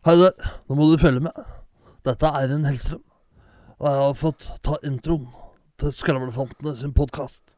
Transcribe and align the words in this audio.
Hei 0.00 0.14
der, 0.16 0.32
nå 0.64 0.76
må 0.78 0.86
du 0.88 0.94
følge 0.96 1.20
med. 1.20 1.48
Dette 2.08 2.24
er 2.24 2.38
Eivind 2.38 2.64
Hellstrøm, 2.64 3.02
og 3.76 3.84
jeg 3.84 3.98
har 4.00 4.14
fått 4.16 4.46
ta 4.64 4.78
introen 4.88 5.26
til 5.76 5.92
Skravlefantene 5.92 6.72
sin 6.72 6.94
podkast. 6.96 7.52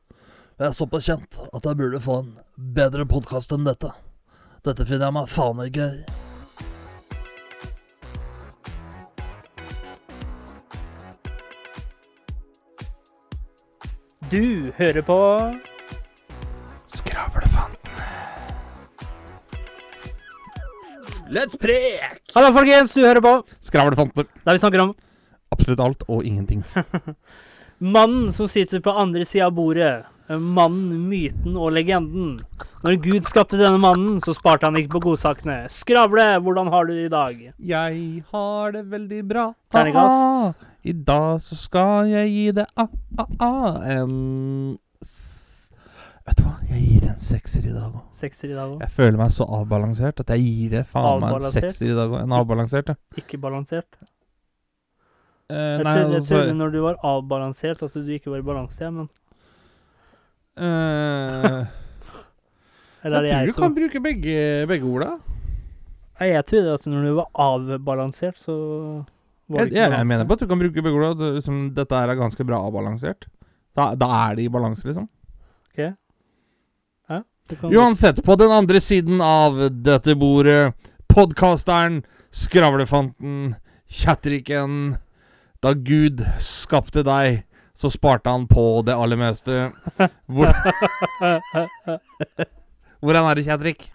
Jeg 0.58 0.66
er 0.66 0.74
såpass 0.74 1.06
kjent 1.06 1.38
at 1.44 1.62
jeg 1.62 1.78
burde 1.78 2.00
få 2.02 2.16
en 2.24 2.32
bedre 2.74 3.06
podkast 3.06 3.54
enn 3.54 3.62
dette. 3.68 3.92
Dette 4.66 4.82
finner 4.88 5.06
jeg 5.06 5.16
meg 5.20 5.30
faen 5.30 5.60
meg 5.60 5.78
gøy. 5.78 6.02
Du 14.34 14.72
hører 14.82 15.06
på 15.06 15.20
Let's 21.32 21.56
prek! 21.56 22.18
Hallo, 22.34 22.50
folkens. 22.52 22.90
Du 22.92 23.00
hører 23.00 23.22
på 23.24 23.30
Skravlefanter. 23.64 24.26
der 24.44 24.52
vi 24.52 24.60
snakker 24.60 24.82
om 24.82 24.90
Absolutt 25.54 25.80
alt 25.80 26.02
og 26.08 26.26
ingenting. 26.28 26.60
mannen 27.96 28.34
som 28.36 28.50
sitter 28.52 28.82
på 28.84 28.92
andre 28.92 29.24
sida 29.24 29.46
av 29.46 29.54
bordet. 29.56 30.04
Mannen, 30.28 31.06
myten 31.08 31.56
og 31.56 31.72
legenden. 31.72 32.34
Når 32.84 33.00
Gud 33.06 33.24
skapte 33.24 33.56
denne 33.56 33.80
mannen, 33.80 34.20
så 34.20 34.36
sparte 34.36 34.68
han 34.68 34.76
ikke 34.76 34.98
på 34.98 35.04
godsakene. 35.08 35.62
Skravle, 35.72 36.28
hvordan 36.44 36.68
har 36.68 36.84
du 36.84 36.92
det 36.98 37.06
i 37.06 37.14
dag? 37.16 37.42
Jeg 37.72 38.24
har 38.28 38.76
det 38.76 38.86
veldig 38.92 39.24
bra. 39.32 39.48
Terningkast. 39.72 40.68
I 40.84 40.92
dag 40.92 41.40
så 41.40 41.56
skal 41.56 42.12
jeg 42.12 42.28
gi 42.28 42.48
det 42.60 42.68
ah, 42.76 42.92
ah, 43.16 43.36
ah, 43.40 43.80
en 43.88 44.76
s 45.00 45.31
Vet 46.22 46.38
du 46.38 46.44
hva, 46.46 46.52
jeg 46.70 46.82
gir 46.86 47.06
en 47.10 47.18
sekser 47.22 47.64
i 47.66 47.72
dag 47.74 47.88
òg. 47.90 48.02
Sekser 48.14 48.52
i 48.52 48.54
dag 48.54 48.70
òg. 48.76 48.82
Jeg 48.84 48.94
føler 48.94 49.18
meg 49.18 49.32
så 49.34 49.46
avbalansert 49.58 50.20
at 50.22 50.28
jeg 50.36 50.44
gir 50.46 50.74
det 50.76 50.82
faen 50.86 51.22
meg 51.24 51.34
en 51.40 51.50
sekser 51.50 51.90
i 51.90 51.96
dag 51.98 52.12
òg. 52.14 52.20
En 52.22 52.34
avbalansert, 52.38 52.92
ja. 52.92 53.18
Ikke 53.18 53.40
balansert. 53.42 53.98
Eh, 55.50 55.56
Jeg 55.56 55.82
nei, 55.82 55.94
trodde, 55.96 56.12
jeg 56.14 56.20
altså 56.22 56.36
trodde 56.36 56.54
når 56.60 56.70
du 56.72 56.78
var 56.84 57.00
avbalansert, 57.10 57.82
at 57.82 57.96
du 57.98 58.12
ikke 58.14 58.30
var 58.32 58.38
i 58.38 58.46
balanse, 58.46 58.90
men 58.94 59.08
eh, 60.62 61.58
Jeg 63.02 63.10
tror 63.10 63.26
jeg 63.26 63.48
du 63.48 63.52
som 63.56 63.64
kan 63.66 63.74
bruke 63.74 64.02
begge, 64.04 64.36
begge 64.70 64.86
orda. 64.86 65.16
Nei, 66.20 66.28
Jeg 66.36 66.46
trodde 66.52 66.76
at 66.78 66.86
når 66.86 67.08
du 67.08 67.14
var 67.18 67.32
avbalansert, 67.34 68.38
så 68.38 68.54
var 69.50 69.64
Jeg, 69.64 69.72
det 69.72 69.74
ikke 69.74 69.82
jeg, 69.82 69.96
jeg 69.98 70.06
mener 70.12 70.28
på 70.28 70.38
at 70.38 70.44
du 70.44 70.46
kan 70.52 70.62
bruke 70.62 70.86
begge 70.86 71.00
orda. 71.02 71.32
Liksom, 71.40 71.58
dette 71.74 71.98
er 71.98 72.14
ganske 72.20 72.46
bra 72.46 72.62
avbalansert. 72.68 73.26
Da, 73.74 73.90
da 73.98 74.08
er 74.28 74.38
det 74.38 74.46
i 74.46 74.52
balanse, 74.52 74.86
liksom. 74.86 75.10
Uansett, 77.62 78.22
på 78.24 78.36
den 78.36 78.50
andre 78.50 78.80
siden 78.80 79.20
av 79.20 79.58
dette 79.70 80.14
bordet, 80.16 80.72
podkasteren, 81.10 82.02
skravlefanten, 82.32 83.54
kjatteriken 83.92 84.96
Da 85.62 85.74
Gud 85.74 86.22
skapte 86.42 87.04
deg, 87.06 87.42
så 87.78 87.90
sparte 87.92 88.30
han 88.30 88.46
på 88.50 88.82
det 88.86 88.94
aller 88.98 89.18
meste. 89.20 89.68
Hvor, 90.26 90.50
hvordan 93.02 93.28
er 93.30 93.38
det, 93.38 93.44
kjatterik? 93.46 93.86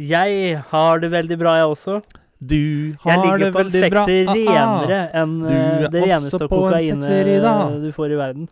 Jeg 0.00 0.62
har 0.70 1.02
det 1.02 1.10
veldig 1.12 1.38
bra, 1.40 1.56
jeg 1.60 1.74
også. 1.74 1.98
Du 2.42 2.94
har 3.04 3.20
det 3.20 3.26
ligger 3.26 3.52
på 3.52 3.60
en 3.60 3.68
veldig 3.68 3.90
bra. 3.92 4.06
sekser 4.06 4.32
renere 4.32 5.02
enn 5.20 5.34
eh, 5.46 5.84
det 5.92 6.00
reneste 6.08 6.48
kokainet 6.50 7.84
du 7.84 7.92
får 7.94 8.16
i 8.16 8.18
verden. 8.18 8.48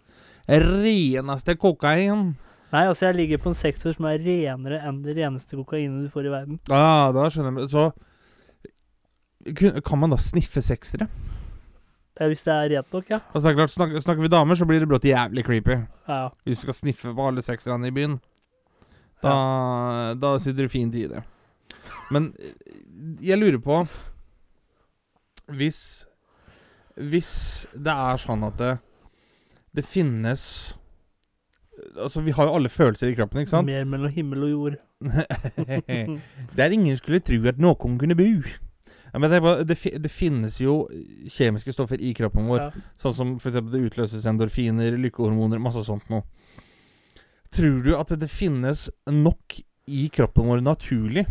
Reneste 0.47 1.57
kokain. 1.59 2.31
Nei, 2.71 2.85
altså 2.87 3.09
jeg 3.09 3.17
ligger 3.19 3.41
på 3.43 3.51
en 3.51 3.59
sektor 3.59 3.95
som 3.97 4.07
er 4.07 4.21
renere 4.23 4.79
enn 4.87 5.01
det 5.03 5.17
reneste 5.19 5.57
kokainet 5.59 6.05
du 6.07 6.11
får 6.13 6.29
i 6.29 6.33
verden. 6.33 6.61
Ah, 6.71 7.11
da 7.15 7.27
skjønner 7.33 7.65
jeg. 7.65 7.71
Så 7.73 7.91
kan 9.87 9.99
man 9.99 10.13
da 10.15 10.19
sniffe 10.21 10.63
seksere? 10.63 11.09
Ja, 12.21 12.27
Hvis 12.29 12.43
det 12.45 12.53
er 12.53 12.69
rent 12.69 12.93
nok, 12.93 13.07
ja. 13.09 13.19
Altså, 13.33 13.47
det 13.47 13.53
er 13.55 13.59
klart, 13.63 13.73
snakker, 13.73 14.01
snakker 14.05 14.23
vi 14.23 14.29
damer, 14.29 14.55
så 14.55 14.67
blir 14.69 14.83
det 14.83 14.89
brått 14.91 15.07
jævlig 15.09 15.45
creepy. 15.47 15.79
ja. 16.09 16.29
Hvis 16.45 16.59
du 16.61 16.67
skal 16.67 16.77
sniffe 16.77 17.15
på 17.17 17.29
alle 17.31 17.43
sekserne 17.43 17.89
i 17.89 17.95
byen, 17.97 18.19
da, 19.25 19.33
da 20.21 20.35
sitter 20.39 20.69
du 20.69 20.73
fint 20.73 20.95
i 20.95 21.07
det. 21.09 21.23
Men 22.11 22.35
jeg 23.23 23.39
lurer 23.39 23.59
på 23.63 23.87
Hvis 25.53 26.07
Hvis 26.97 27.67
det 27.75 27.93
er 27.93 28.17
sånn 28.21 28.45
at 28.49 28.57
det, 28.59 28.71
det 29.77 29.85
finnes 29.87 30.75
Altså, 31.97 32.21
vi 32.23 32.31
har 32.37 32.47
jo 32.47 32.55
alle 32.55 32.71
følelser 32.71 33.11
i 33.11 33.15
kroppen, 33.19 33.43
ikke 33.43 33.51
sant? 33.51 33.67
Mer 33.67 33.85
mellom 33.89 34.13
himmel 34.15 34.45
og 34.47 34.51
jord. 34.51 34.77
Der 36.59 36.75
ingen 36.75 36.97
skulle 37.01 37.23
tro 37.25 37.41
at 37.51 37.59
noen 37.59 37.99
kunne 37.99 38.17
bo. 38.19 38.29
Ja, 39.11 39.19
men 39.19 39.31
det, 39.31 39.41
bare, 39.43 39.65
det, 39.67 39.75
det 40.03 40.11
finnes 40.13 40.61
jo 40.63 40.85
kjemiske 41.27 41.75
stoffer 41.75 41.99
i 41.99 42.13
kroppen 42.15 42.47
vår. 42.47 42.69
Ja. 42.69 42.85
Sånn 43.03 43.17
som 43.17 43.33
eksempel 43.41 43.73
det 43.75 43.89
utløses 43.89 44.27
endorfiner, 44.31 44.95
lykkehormoner, 45.03 45.59
masse 45.63 45.83
sånt 45.87 46.07
noe. 46.13 46.23
Tror 47.51 47.81
du 47.83 47.97
at 47.99 48.13
det 48.21 48.31
finnes 48.31 48.87
nok 49.11 49.59
i 49.91 50.05
kroppen 50.15 50.47
vår 50.47 50.63
naturlig? 50.63 51.27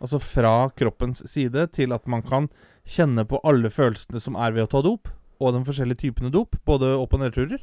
Altså 0.00 0.20
fra 0.20 0.70
kroppens 0.76 1.22
side 1.28 1.68
til 1.76 1.92
at 1.96 2.08
man 2.08 2.24
kan 2.24 2.48
kjenne 2.88 3.24
på 3.28 3.40
alle 3.44 3.68
følelsene 3.72 4.20
som 4.22 4.36
er 4.40 4.56
ved 4.56 4.64
å 4.66 4.72
ta 4.72 4.82
dop? 4.84 5.12
Og 5.36 5.52
de 5.52 5.60
forskjellige 5.68 6.06
typene 6.06 6.32
dop? 6.32 6.56
Både 6.64 6.94
opp- 6.96 7.12
og 7.16 7.20
nedturer? 7.20 7.60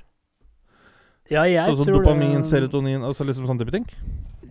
Ja, 1.31 1.44
jeg 1.47 1.63
Sånn 1.69 1.78
som 1.79 1.88
tror 1.88 2.03
dopamin, 2.03 2.41
det, 2.41 2.50
serotonin, 2.50 3.03
altså 3.07 3.23
liksom 3.25 3.47
sånn 3.47 3.59
type 3.61 3.72
ting? 3.72 3.85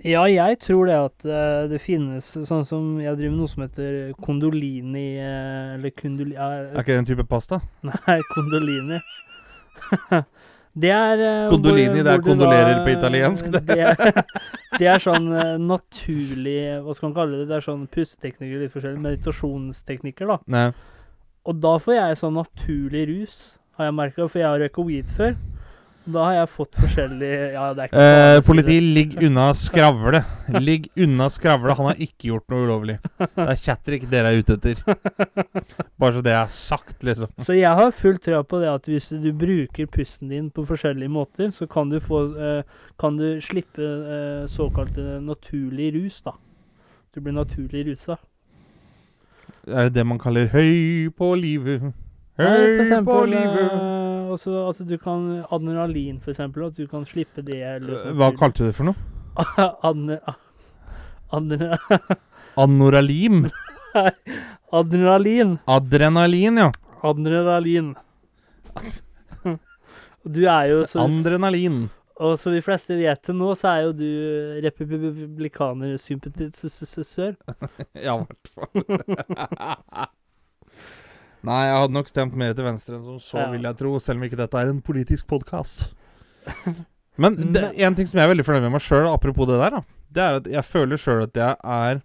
Ja, 0.03 0.25
jeg 0.27 0.57
tror 0.65 0.89
det 0.89 0.97
at 0.99 1.25
eh, 1.29 1.67
det 1.71 1.79
finnes 1.85 2.27
sånn 2.49 2.65
som 2.67 2.97
Jeg 2.99 3.15
driver 3.21 3.35
med 3.37 3.43
noe 3.45 3.51
som 3.53 3.63
heter 3.63 4.15
kondolini 4.25 5.05
eh, 5.21 5.75
Eller 5.77 5.93
kundoli... 5.95 6.33
ja, 6.35 6.49
Er 6.73 6.81
ikke 6.81 6.97
det 6.97 7.03
en 7.05 7.11
type 7.13 7.27
pasta? 7.31 7.61
Nei, 7.87 8.17
kondolini. 8.35 8.99
det 10.75 10.91
er 10.97 11.23
eh, 11.23 11.51
Kondolini, 11.53 12.01
hvor- 12.01 12.09
det 12.09 12.15
er 12.17 12.25
kondolerer 12.25 12.75
da- 12.81 12.85
på 12.87 12.95
italiensk, 12.97 13.51
det. 13.53 13.63
Det 13.69 13.79
er, 13.79 14.25
det 14.81 14.89
er 14.91 15.05
sånn 15.05 15.29
eh, 15.37 15.55
naturlig 15.61 16.59
Hva 16.83 16.97
skal 16.97 17.11
man 17.11 17.17
kalle 17.21 17.39
det? 17.43 17.49
Det 17.53 17.59
er 17.61 17.67
sånn 17.69 17.87
pusteteknikker, 17.93 18.65
litt 18.65 18.73
forskjellig. 18.75 19.03
Meditasjonsteknikker, 19.07 20.33
da. 20.33 20.39
Nei. 20.51 20.67
Og 21.47 21.59
da 21.63 21.77
får 21.83 21.95
jeg 22.01 22.19
sånn 22.25 22.37
naturlig 22.39 23.07
rus, 23.11 23.39
har 23.79 23.91
jeg 23.91 23.97
merka, 23.99 24.27
for 24.31 24.39
jeg 24.43 24.49
har 24.49 24.61
røyka 24.63 24.85
weed 24.87 25.09
før. 25.19 25.35
Da 26.05 26.23
har 26.27 26.33
jeg 26.35 26.49
fått 26.51 26.79
forskjellig 26.81 27.31
Ja, 27.55 27.69
Eh, 27.73 27.87
farlig 27.87 28.45
politi, 28.47 28.79
ligg 28.81 29.13
unna 29.23 29.53
skravle. 29.55 30.23
Ligg 30.67 30.89
unna 30.99 31.29
skravle. 31.31 31.77
Han 31.79 31.91
har 31.93 32.01
ikke 32.03 32.33
gjort 32.33 32.51
noe 32.51 32.65
ulovlig. 32.67 32.97
Det 33.21 33.47
er 33.47 33.61
chatter 33.61 33.97
ikke 33.97 34.11
dere 34.11 34.33
er 34.33 34.43
ute 34.43 34.57
etter. 34.59 34.83
Bare 36.01 36.17
så 36.17 36.25
det 36.27 36.35
er 36.35 36.51
sagt, 36.51 36.99
liksom. 37.07 37.31
Så 37.47 37.55
jeg 37.55 37.71
har 37.71 37.95
full 37.95 38.19
trua 38.19 38.43
på 38.43 38.59
det 38.63 38.73
at 38.73 38.91
hvis 38.91 39.13
du 39.15 39.31
bruker 39.31 39.87
pusten 39.87 40.33
din 40.35 40.51
på 40.51 40.67
forskjellige 40.67 41.13
måter, 41.13 41.55
så 41.55 41.71
kan 41.71 41.93
du 41.93 42.01
få 42.03 42.25
eh, 42.35 42.83
Kan 42.99 43.17
du 43.21 43.41
slippe 43.43 43.83
eh, 43.83 44.45
såkalt 44.51 44.99
naturlig 45.23 45.93
rus, 46.01 46.21
da. 46.27 46.35
Du 47.15 47.21
blir 47.21 47.35
naturlig 47.37 47.87
rusa. 47.93 48.19
Er 49.67 49.87
det 49.87 49.95
det 49.95 50.07
man 50.07 50.19
kaller 50.19 50.51
høy 50.51 51.11
på 51.15 51.35
livet? 51.39 51.93
Høy 52.41 52.79
på 52.79 52.87
eksempel 52.87 53.29
livet. 53.37 54.02
Også 54.35 54.51
at 54.71 54.79
du 54.89 54.97
kan 55.01 55.19
Adrenalin, 55.53 56.17
for 56.23 56.31
eksempel. 56.35 56.61
At 56.69 56.77
du 56.79 56.85
kan 56.91 57.03
slippe 57.09 57.41
det. 57.47 57.61
Eller 57.77 57.93
sånn 58.01 58.17
Hva 58.21 58.29
kalte 58.39 58.59
du 58.63 58.67
det 58.71 58.77
for 58.77 58.85
noe? 58.91 58.99
Adne, 59.89 60.17
adre, 61.33 61.69
Anoralim? 62.61 63.37
adrenalin. 64.81 65.51
Adrenalin, 65.67 66.57
ja. 66.61 66.71
Adrenalin. 67.03 67.95
Du 70.23 70.47
er 70.47 70.67
jo 70.71 70.87
så 70.89 70.99
Adrenalin. 71.07 71.91
Og 72.23 72.39
som 72.39 72.53
de 72.55 72.63
fleste 72.63 72.95
vet 72.99 73.27
det 73.27 73.35
nå, 73.35 73.55
så 73.59 73.69
er 73.73 73.81
jo 73.89 73.93
du 73.97 74.11
republikanersympatisør. 74.63 77.33
Ja, 78.07 78.13
i 78.21 78.23
hvert 78.27 78.49
fall. 78.53 78.71
Nei, 81.43 81.61
jeg 81.67 81.75
hadde 81.81 81.97
nok 81.97 82.09
stemt 82.11 82.37
mer 82.39 82.53
til 82.55 82.65
venstre 82.69 82.95
enn 82.99 83.05
som 83.05 83.19
så, 83.23 83.39
Ja. 83.41 83.49
vil 83.51 83.63
jeg 83.67 83.77
tro. 83.81 83.97
Selv 83.99 84.21
om 84.21 84.29
ikke 84.29 84.39
dette 84.39 84.55
er 84.61 84.69
en 84.71 84.81
politisk 84.83 85.27
podkast. 85.27 85.89
Men 87.19 87.37
det, 87.53 87.65
en 87.83 87.95
ting 87.99 88.07
som 88.09 88.19
jeg 88.21 88.29
er 88.29 88.33
veldig 88.35 88.45
fornøyd 88.47 88.63
med 88.69 88.73
meg 88.77 88.85
sjøl, 88.85 89.09
apropos 89.11 89.47
det 89.51 89.59
der, 89.61 89.71
da, 89.77 89.83
det 90.13 90.23
er 90.23 90.39
at 90.41 90.47
jeg 90.55 90.65
føler 90.65 90.97
sjøl 91.01 91.23
at 91.27 91.35
jeg 91.37 91.57
er 91.65 92.03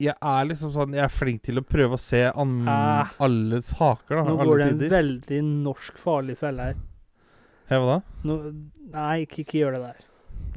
Jeg 0.00 0.14
er 0.16 0.46
liksom 0.48 0.70
sånn 0.72 0.94
Jeg 0.96 1.04
er 1.04 1.12
flink 1.12 1.42
til 1.44 1.58
å 1.60 1.64
prøve 1.66 1.92
å 1.98 2.00
se 2.00 2.22
an 2.30 2.54
Ah. 2.68 3.10
alle 3.20 3.60
saker, 3.60 4.16
da. 4.16 4.22
Nå 4.24 4.36
går 4.38 4.56
det 4.62 4.66
en 4.68 4.78
sider. 4.78 4.94
veldig 4.94 5.40
norsk 5.64 5.98
farlig 6.00 6.36
felle 6.40 6.70
her. 6.70 6.76
Hei, 7.68 7.78
hva 7.78 7.98
da? 7.98 8.00
Nå, 8.24 8.38
nei, 8.94 9.26
ikke, 9.26 9.44
ikke 9.44 9.60
gjør 9.60 9.76
det 9.76 9.82
der. 9.88 9.98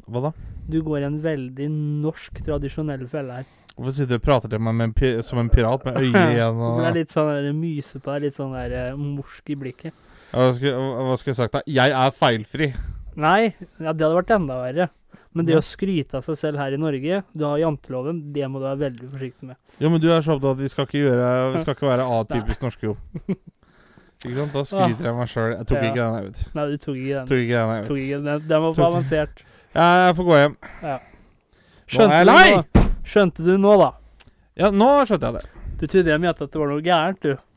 Hva 0.09 0.21
da? 0.29 0.31
Du 0.69 0.81
går 0.81 1.01
i 1.01 1.07
en 1.09 1.19
veldig 1.21 1.67
norsk, 2.05 2.39
tradisjonell 2.45 3.03
felle 3.11 3.41
her. 3.41 3.45
Hvorfor 3.73 3.91
sitter 3.97 4.13
du 4.13 4.19
og 4.21 4.25
prater 4.25 4.49
til 4.53 4.59
meg 4.61 4.75
med 4.77 5.01
en 5.01 5.23
som 5.25 5.39
en 5.41 5.49
pirat 5.49 5.85
med 5.87 5.95
øye 5.97 6.25
igjen? 6.35 6.59
Og... 6.61 6.79
det 6.81 6.89
er 6.91 6.97
litt 6.99 7.13
sånn 7.15 7.29
der, 7.31 7.47
myse 7.57 7.99
på 7.99 8.11
deg, 8.13 8.21
litt 8.27 8.35
sånn 8.37 8.51
der 8.53 8.75
eh, 8.77 8.97
morsk 8.99 9.49
i 9.49 9.55
blikket. 9.57 9.93
hva, 10.33 10.51
skulle, 10.53 10.73
hva 11.07 11.15
skulle 11.17 11.33
jeg 11.33 11.39
sagt 11.41 11.53
da? 11.57 11.61
Jeg 11.65 11.95
er 11.97 12.11
feilfri. 12.17 12.67
Nei, 13.17 13.39
ja, 13.81 13.93
det 13.93 14.05
hadde 14.05 14.13
vært 14.19 14.35
enda 14.37 14.59
verre. 14.61 14.89
Men 15.33 15.47
det 15.47 15.55
Ja. 15.55 15.61
å 15.63 15.65
skryte 15.65 16.19
av 16.19 16.25
seg 16.27 16.37
selv 16.37 16.59
her 16.61 16.75
i 16.75 16.77
Norge 16.77 17.23
Du 17.33 17.41
har 17.47 17.57
janteloven, 17.57 18.19
det 18.35 18.45
må 18.53 18.59
du 18.61 18.67
være 18.67 18.77
veldig 18.83 19.07
forsiktig 19.15 19.47
med. 19.49 19.55
Jo, 19.81 19.89
men 19.89 20.01
du 20.01 20.05
er 20.13 20.21
så 20.21 20.35
opptatt 20.35 20.59
at 20.59 20.61
vi 20.61 20.69
skal 20.69 20.85
ikke 20.85 20.99
gjøre 21.01 21.29
Vi 21.55 21.61
skal 21.63 21.73
ikke 21.73 21.89
være 21.89 22.05
atypisk 22.19 22.61
norske, 22.67 22.91
jo. 22.91 22.93
ikke 24.21 24.35
sant? 24.37 24.53
Da 24.53 24.63
skryter 24.69 25.09
jeg 25.09 25.17
meg 25.17 25.31
sjøl. 25.33 25.55
Jeg 25.57 25.67
tok 25.71 25.79
Ja. 25.81 25.89
ikke 25.89 26.03
den 26.03 26.19
jeg 26.19 26.29
ut. 26.29 26.43
Nei, 26.53 26.67
du 26.69 26.77
tok 26.85 27.01
ikke 27.01 27.17
den. 27.17 27.27
Tok 27.33 27.41
ikke 27.47 27.57
den 27.57 27.73
jeg 27.73 27.89
ikke 28.05 28.21
den. 28.29 28.47
Den 28.53 28.61
var 28.67 28.77
for 28.77 28.85
avansert. 28.91 29.43
Ja, 29.73 29.89
jeg 30.05 30.15
får 30.21 30.29
gå 30.29 30.39
hjem. 30.43 30.55
Skjønte 31.89 32.13
er 32.13 32.17
jeg 32.21 32.29
du 32.29 32.33
lei! 32.33 32.82
Skjønte 33.03 33.45
du 33.45 33.55
nå, 33.59 33.73
da? 33.81 33.91
Ja, 34.59 34.69
nå 34.71 34.91
skjønte 35.07 35.31
jeg 35.31 35.41
det. 35.41 35.65
Du 35.81 35.87
trodde 35.87 36.13
jeg 36.13 36.21
mente 36.23 36.45
at 36.45 36.53
det 36.53 36.61
var 36.61 36.71
noe 36.71 36.85
gærent, 36.85 37.19
du. 37.23 37.33
Gjorde 37.33 37.49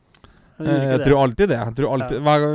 Eh, 0.57 0.89
Jeg 0.89 1.03
tror 1.05 1.21
alltid 1.21 1.49
det. 1.51 1.57
Jeg 1.59 1.75
tror 1.77 1.93
alltid, 1.93 2.21
hver 2.25 2.45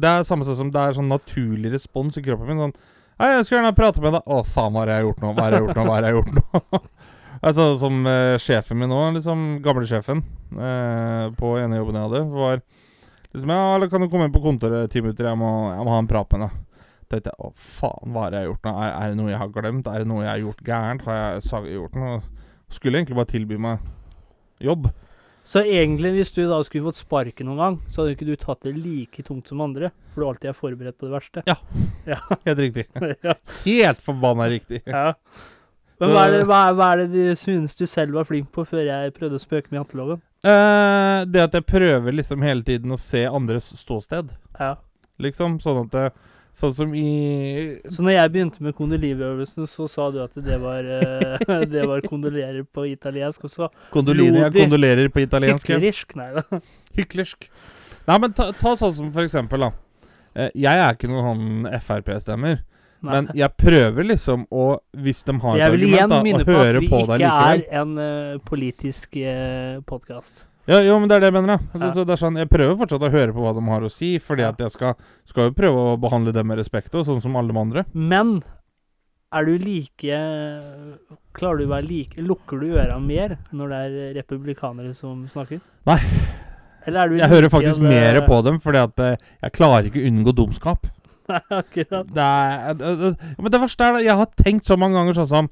det 0.00 0.10
er 0.10 0.26
samme 0.26 0.46
som 0.46 0.70
det 0.70 0.82
er 0.82 0.94
sånn 0.94 1.10
naturlig 1.10 1.72
respons 1.72 2.18
i 2.20 2.22
kroppen 2.22 2.46
min. 2.46 2.60
Sånn 2.62 2.74
Hei, 3.20 3.34
jeg 3.34 3.44
skulle 3.44 3.58
gjerne 3.60 3.76
prate 3.76 4.00
med 4.00 4.14
deg. 4.16 4.22
Å, 4.24 4.38
faen, 4.46 4.72
hva 4.72 4.84
har 4.84 4.92
jeg 4.94 5.04
gjort 5.08 5.24
nå? 5.24 5.32
Hva 5.36 5.42
har 5.44 5.56
jeg 5.56 5.64
gjort 5.66 5.76
nå? 5.76 5.82
Hva 5.84 5.96
har 5.96 6.06
jeg 6.06 6.14
gjort 6.16 6.30
nå? 6.38 6.80
altså, 7.50 7.66
som 7.82 7.98
uh, 8.06 8.36
sjefen 8.40 8.80
min 8.80 8.88
nå, 8.88 9.00
liksom 9.18 9.42
gamlesjefen 9.64 10.22
uh, 10.56 11.26
på 11.36 11.50
ene 11.60 11.82
jobben 11.82 11.98
jeg 11.98 12.06
hadde, 12.06 12.22
var 12.32 12.62
liksom 13.34 13.52
Ja, 13.52 13.60
eller 13.74 13.92
kan 13.92 14.06
du 14.06 14.08
komme 14.08 14.30
inn 14.30 14.32
på 14.32 14.44
kontoret 14.46 14.94
ti 14.94 15.02
minutter? 15.04 15.28
Jeg 15.28 15.40
må, 15.42 15.50
jeg 15.74 15.84
må 15.84 15.92
ha 15.92 16.00
en 16.00 16.08
prat 16.08 16.32
med 16.32 16.46
deg. 16.46 16.56
Tenkte 17.10 17.32
jeg 17.32 17.42
å, 17.42 17.50
faen, 17.58 18.12
hva 18.14 18.28
har 18.28 18.36
jeg 18.38 18.46
gjort 18.52 18.66
nå? 18.68 18.72
Er, 18.84 18.90
er 18.94 19.12
det 19.12 19.18
noe 19.18 19.30
jeg 19.32 19.40
har 19.42 19.48
glemt? 19.54 19.88
Er 19.90 20.02
det 20.04 20.06
noe 20.10 20.22
jeg 20.22 20.30
har 20.30 20.42
gjort 20.44 20.60
gærent? 20.68 21.06
Har 21.08 21.16
jeg 21.40 21.72
gjort 21.74 21.96
noe 21.98 22.18
Skulle 22.70 23.00
egentlig 23.00 23.16
bare 23.18 23.30
tilby 23.32 23.56
meg 23.58 23.80
jobb. 24.62 24.90
Så 25.50 25.62
egentlig, 25.64 26.12
hvis 26.14 26.30
du 26.36 26.42
da 26.46 26.58
skulle 26.62 26.84
fått 26.84 26.98
sparken 27.00 27.48
noen 27.48 27.58
gang, 27.58 27.76
så 27.90 28.02
hadde 28.04 28.12
ikke 28.14 28.26
du 28.28 28.34
tatt 28.38 28.60
det 28.62 28.74
like 28.76 29.24
tungt 29.26 29.48
som 29.50 29.62
andre. 29.64 29.88
For 30.12 30.22
du 30.22 30.26
alltid 30.28 30.50
er 30.52 30.58
forberedt 30.58 30.98
på 31.00 31.08
det 31.08 31.14
verste. 31.16 31.42
Ja, 31.48 31.56
Helt 32.46 32.60
riktig. 32.62 32.84
ja. 33.26 33.34
Helt 33.64 34.04
forbanna 34.04 34.46
riktig. 34.52 34.82
ja. 34.86 35.14
Men 36.00 36.14
hva 36.14 36.20
er, 36.28 36.30
det, 36.32 36.44
hva, 36.48 36.58
er, 36.70 36.76
hva 36.78 36.86
er 36.94 37.00
det 37.02 37.08
du 37.12 37.36
synes 37.36 37.74
du 37.76 37.82
selv 37.90 38.14
var 38.16 38.24
flink 38.28 38.46
på 38.54 38.62
før 38.68 38.86
jeg 38.86 39.10
prøvde 39.18 39.36
å 39.36 39.42
spøke 39.42 39.68
med 39.72 39.82
janteloven? 39.82 40.22
Eh, 40.48 41.24
det 41.28 41.42
at 41.48 41.56
jeg 41.58 41.66
prøver 41.68 42.14
liksom 42.16 42.40
hele 42.46 42.64
tiden 42.64 42.94
å 42.94 43.00
se 43.00 43.26
andres 43.28 43.66
ståsted, 43.82 44.30
Ja. 44.60 44.70
liksom. 45.20 45.58
Sånn 45.60 45.82
at 45.82 45.90
det, 45.92 46.06
Sånn 46.58 46.72
som 46.74 46.94
i 46.98 47.10
Så 47.88 48.02
når 48.04 48.16
jeg 48.16 48.32
begynte 48.34 48.64
med 48.64 48.74
kondoliveøvelsen, 48.76 49.68
så 49.70 49.86
sa 49.88 50.08
du 50.12 50.18
at 50.24 50.34
det 50.34 50.58
var, 50.60 50.84
eh, 50.84 51.66
det 51.74 51.84
var 51.88 52.02
kondolerer 52.04 52.64
på 52.66 52.86
italiensk. 52.90 53.46
Og 53.46 53.52
så 53.52 53.70
Kondolini. 53.94 54.42
Jeg 54.42 54.56
kondolerer 54.58 55.12
på 55.12 55.22
italiensk. 55.24 55.70
Hyklersk. 55.70 56.16
Nei 56.20 56.32
da. 56.36 56.64
Hyklersk. 56.98 57.46
Nei, 58.08 58.18
men 58.18 58.34
ta, 58.34 58.50
ta 58.56 58.74
sånn 58.80 58.96
som 58.96 59.14
for 59.14 59.26
eksempel, 59.28 59.68
da. 59.68 59.70
Eh, 60.34 60.50
jeg 60.66 60.82
er 60.82 60.94
ikke 60.94 61.10
noen 61.10 61.26
sånn 61.30 61.80
Frp-stemmer, 61.82 62.60
Nei. 63.00 63.14
men 63.14 63.30
jeg 63.34 63.50
prøver 63.58 64.06
liksom 64.06 64.44
å 64.52 64.66
Hvis 64.94 65.24
de 65.26 65.34
har 65.42 65.56
et 65.58 65.66
argument, 65.66 66.12
da, 66.12 66.20
å 66.20 66.60
høre 66.60 66.84
på 66.84 67.00
deg 67.08 67.24
likevel. 67.24 67.24
Jeg 67.24 67.24
vil 67.24 67.24
igjen 67.24 67.24
minne 67.24 67.24
på 67.24 67.24
at 67.24 67.24
vi 67.24 67.26
ikke 67.26 67.48
er 67.48 67.64
en 67.80 67.96
uh, 67.98 68.38
politisk 68.46 69.18
uh, 69.22 69.80
podkast. 69.88 70.44
Ja, 70.70 70.78
jo, 70.86 71.00
men 71.02 71.10
det 71.10 71.16
er 71.16 71.24
det 71.24 71.30
jeg 71.32 71.34
mener. 71.40 71.58
Ja. 71.74 71.90
Så 71.96 72.04
det 72.06 72.14
er 72.14 72.20
sånn, 72.20 72.38
Jeg 72.38 72.50
prøver 72.50 72.76
fortsatt 72.78 73.02
å 73.02 73.10
høre 73.10 73.34
på 73.34 73.42
hva 73.42 73.52
de 73.56 73.62
har 73.66 73.82
å 73.82 73.90
si, 73.90 74.12
fordi 74.22 74.44
at 74.46 74.60
jeg 74.62 74.70
skal, 74.70 74.94
skal 75.26 75.48
jo 75.48 75.56
prøve 75.56 75.84
å 75.92 75.96
behandle 75.98 76.34
dem 76.36 76.46
med 76.46 76.60
respekt, 76.60 76.94
og 76.94 77.08
sånn 77.08 77.22
som 77.24 77.34
alle 77.40 77.50
de 77.50 77.58
andre. 77.58 77.84
Men 77.90 78.38
er 79.30 79.46
du 79.46 79.52
like 79.62 80.20
Klarer 81.38 81.60
du 81.60 81.66
å 81.68 81.70
være 81.70 81.86
like 81.86 82.22
Lukker 82.26 82.62
du 82.62 82.72
øra 82.74 82.96
mer 82.98 83.36
når 83.54 83.72
det 83.72 83.80
er 83.80 84.14
republikanere 84.18 84.94
som 84.98 85.22
snakker? 85.30 85.60
Nei. 85.86 85.98
Eller 86.86 87.10
du 87.10 87.18
Jeg 87.18 87.22
like 87.22 87.34
hører 87.34 87.52
faktisk 87.52 87.84
mer 87.84 88.18
eh, 88.18 88.26
på 88.26 88.40
dem, 88.46 88.58
fordi 88.62 88.82
at 88.82 89.04
eh, 89.04 89.28
jeg 89.44 89.54
klarer 89.58 89.90
ikke 89.90 90.02
å 90.02 90.08
unngå 90.10 90.34
dumskap. 90.38 90.88
Nei, 91.30 91.42
akkurat. 91.60 92.14
Det 92.14 92.30
er, 92.30 92.78
det, 92.78 92.94
det, 93.02 93.34
men 93.38 93.54
det 93.54 93.62
verste 93.66 93.86
er 93.86 93.98
det, 93.98 94.06
jeg 94.08 94.18
har 94.22 94.32
tenkt 94.38 94.70
så 94.70 94.78
mange 94.80 94.98
ganger 94.98 95.20
sånn 95.20 95.30
som 95.30 95.50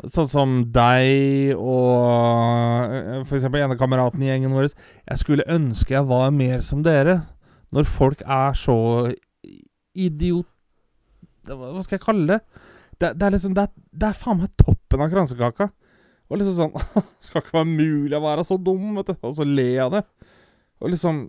Sånn 0.00 0.30
som 0.30 0.54
deg 0.72 1.52
og 1.60 2.94
f.eks. 3.20 3.28
for 3.28 3.36
eksempel 3.38 3.60
ene 3.60 3.76
kameraten 3.78 4.22
i 4.24 4.30
gjengen 4.30 4.54
vår. 4.56 4.70
Jeg 4.72 5.20
skulle 5.20 5.46
ønske 5.52 5.94
jeg 5.94 6.08
var 6.08 6.32
mer 6.34 6.64
som 6.64 6.80
dere. 6.84 7.20
Når 7.72 7.88
folk 7.88 8.24
er 8.24 8.56
så 8.56 8.76
idiot... 9.92 10.48
Hva 11.48 11.82
skal 11.84 11.98
jeg 11.98 12.04
kalle 12.04 12.26
det? 12.36 12.40
Det, 13.02 13.08
det 13.18 13.26
er 13.26 13.32
liksom 13.34 13.54
Det 13.56 13.64
er, 13.64 13.70
det 13.98 14.08
er 14.08 14.18
faen 14.18 14.38
meg 14.38 14.52
toppen 14.60 15.02
av 15.02 15.12
kransekaka. 15.12 15.68
Og 16.30 16.40
liksom 16.40 16.54
sånn 16.56 17.02
Skal 17.26 17.42
ikke 17.42 17.58
være 17.58 17.68
mulig 17.68 18.16
å 18.16 18.22
være 18.24 18.46
så 18.48 18.56
dum, 18.56 18.94
vet 18.96 19.12
du. 19.12 19.16
Og 19.28 19.36
så 19.36 19.46
le 19.48 19.68
av 19.82 19.98
det. 19.98 20.04
Og 20.82 20.94
liksom 20.94 21.26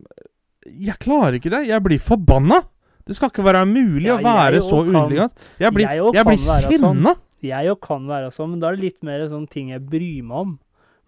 Jeg 0.70 0.96
klarer 1.04 1.40
ikke 1.40 1.52
det. 1.52 1.66
Jeg 1.68 1.84
blir 1.84 2.02
forbanna. 2.04 2.62
Det 3.04 3.18
skal 3.18 3.34
ikke 3.34 3.44
være 3.44 3.66
mulig 3.68 4.08
Ja, 4.08 4.16
å 4.16 4.24
være 4.24 4.64
så 4.64 4.80
også. 4.86 5.28
Jeg 5.60 5.76
blir, 5.76 5.90
jeg 6.16 6.28
blir 6.30 6.40
sinna! 6.40 6.80
sånn. 7.12 7.24
Jeg 7.44 7.68
jo 7.68 7.76
kan 7.84 8.06
være 8.08 8.32
sånn, 8.32 8.54
men 8.54 8.62
da 8.64 8.70
er 8.72 8.78
det 8.78 8.86
litt 8.86 9.04
mer 9.04 9.26
sånn 9.32 9.48
ting 9.52 9.70
jeg 9.74 9.84
bryr 9.90 10.24
meg 10.24 10.38
om. 10.46 10.54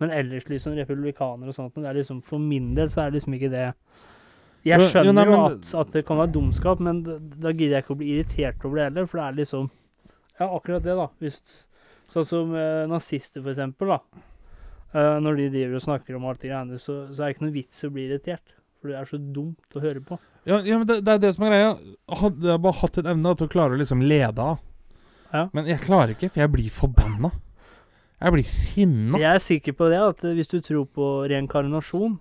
Men 0.03 0.11
ellers 0.11 0.43
liksom 0.51 0.73
republikaner 0.75 1.47
og 1.47 1.55
sånt, 1.55 1.71
men 1.75 1.85
det 1.85 1.91
er 1.93 1.99
liksom 2.01 2.21
for 2.27 2.41
min 2.43 2.73
del 2.75 2.89
så 2.91 3.05
er 3.05 3.11
det 3.13 3.21
liksom 3.21 3.37
ikke 3.37 3.51
det. 3.53 3.67
Jeg 4.65 4.79
Jo, 4.81 4.83
jo, 4.83 4.89
skjønner 4.91 5.13
nei, 5.13 5.25
men- 5.29 5.45
at, 5.61 5.73
at 5.79 5.91
det 5.93 6.05
kan 6.07 6.17
være 6.17 6.33
dumskap, 6.35 6.79
men 6.83 7.03
da, 7.05 7.51
gidder 7.53 7.77
jeg 7.77 7.83
ikke 7.85 7.95
å 7.95 7.99
bli 8.01 8.09
irritert 8.17 8.65
over 8.65 8.75
det 8.81 8.87
heller, 8.89 9.05
for 9.07 9.17
det 9.21 9.25
er 9.29 9.39
liksom 9.43 9.69
Ja, 10.39 10.47
akkurat 10.51 10.83
det, 10.83 10.95
da. 10.99 11.07
Hvis, 11.21 11.37
sånn 12.11 12.25
som 12.27 12.55
eh, 12.59 12.83
nazister, 12.91 13.39
for 13.41 13.53
eksempel, 13.53 13.87
da. 13.93 13.99
Eh, 14.95 15.19
når 15.23 15.37
de 15.37 15.49
driver 15.53 15.75
og 15.79 15.81
snakker 15.85 16.15
om 16.17 16.25
alt 16.27 16.41
det 16.41 16.49
greiene, 16.51 16.75
så, 16.81 17.05
så 17.13 17.23
er 17.23 17.29
det 17.29 17.35
ikke 17.37 17.45
noe 17.45 17.55
vits 17.55 17.83
å 17.87 17.91
bli 17.95 18.09
irritert. 18.09 18.51
For 18.81 18.91
det 18.91 18.97
er 18.99 19.05
så 19.07 19.17
dumt 19.17 19.77
å 19.79 19.81
høre 19.81 20.01
på. 20.03 20.19
Ja, 20.45 20.59
ja, 20.59 20.77
men 20.77 20.85
det, 20.89 20.99
det 21.07 21.13
er 21.15 21.21
det 21.23 21.31
som 21.37 21.45
er 21.47 21.53
greia. 21.55 21.71
Hadde 22.19 22.51
jeg 22.51 22.61
bare 22.67 22.79
hatt 22.81 22.97
en 22.99 23.07
evne 23.15 23.31
til 23.39 23.47
å 23.47 23.53
klare 23.55 23.77
å 23.77 23.79
liksom 23.79 24.03
lede 24.03 24.43
av. 24.43 24.59
Ja. 25.35 25.43
Men 25.53 25.67
jeg 25.67 25.81
klarer 25.83 26.13
ikke, 26.15 26.29
for 26.31 26.43
jeg 26.45 26.51
blir 26.53 26.69
forbanna. 26.71 27.31
Jeg 28.23 28.31
blir 28.37 28.45
sinna. 28.47 29.19
Jeg 29.19 29.35
er 29.35 29.43
sikker 29.43 29.75
på 29.75 29.89
det, 29.91 29.99
at 29.99 30.21
hvis 30.37 30.47
du 30.51 30.59
tror 30.63 30.85
på 30.95 31.07
reinkarnasjon, 31.29 32.15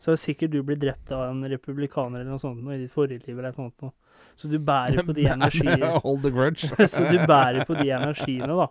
så 0.00 0.10
har 0.10 0.18
sikkert 0.18 0.50
du 0.54 0.62
blitt 0.66 0.80
drept 0.82 1.12
av 1.12 1.28
en 1.28 1.44
republikaner 1.52 2.22
eller 2.22 2.32
noe 2.34 2.40
sånt 2.42 2.62
noe, 2.64 2.74
i 2.74 2.80
ditt 2.82 2.92
forrige 2.94 3.22
liv 3.28 3.36
eller 3.38 3.52
noe 3.52 3.68
sånt. 3.68 3.76
noe. 3.84 3.92
Så 4.40 4.48
du 4.50 4.56
bærer 4.64 5.04
på 5.06 5.12
de 5.14 5.26
energiene 5.34 5.90
Hold 6.04 6.22
the 6.24 6.30
grudge. 6.34 6.70
Så 6.94 7.04
du 7.06 7.18
bærer 7.28 7.64
på 7.68 7.76
de 7.78 7.90
energiene, 7.92 8.48
da, 8.56 8.66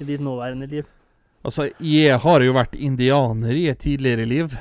i 0.00 0.08
ditt 0.08 0.24
nåværende 0.24 0.66
liv. 0.72 0.88
Altså, 1.44 1.68
jeg 1.84 2.18
har 2.20 2.42
jo 2.44 2.52
vært 2.56 2.74
indianer 2.76 3.54
i 3.56 3.68
et 3.72 3.78
tidligere 3.80 4.26
liv, 4.28 4.56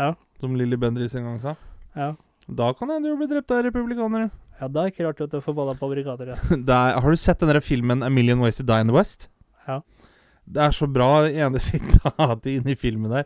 Ja. 0.00 0.14
som 0.40 0.56
Lilly 0.56 0.76
Bendriss 0.80 1.14
en 1.16 1.24
gang 1.28 1.38
sa. 1.40 1.54
Ja. 1.96 2.10
Da 2.48 2.72
kan 2.74 2.88
jeg 2.90 3.04
jo 3.06 3.16
bli 3.20 3.28
drept 3.30 3.52
av 3.54 3.62
republikanere. 3.68 4.30
Ja, 4.60 4.68
da 4.68 4.82
er 4.82 4.90
det 4.90 4.92
ikke 4.92 5.06
rart 5.06 5.22
at 5.24 5.32
du 5.32 5.40
får 5.40 5.56
balla 5.56 5.74
på 5.78 5.88
brigader. 5.88 6.34
Ja. 6.34 6.36
er, 6.76 7.00
har 7.00 7.08
du 7.08 7.16
sett 7.16 7.40
den 7.40 7.60
filmen 7.64 8.02
'A 8.04 8.10
Million 8.12 8.42
Ways 8.44 8.60
to 8.60 8.66
Die 8.68 8.80
in 8.80 8.92
the 8.92 8.96
West'? 8.96 9.30
Ja. 9.66 9.80
Det 10.50 10.62
er 10.66 10.74
så 10.74 10.88
bra, 10.90 11.28
ene 11.28 11.60
sitatet 11.62 12.50
inne 12.50 12.74
i 12.74 12.76
filmen 12.76 13.12
der. 13.12 13.24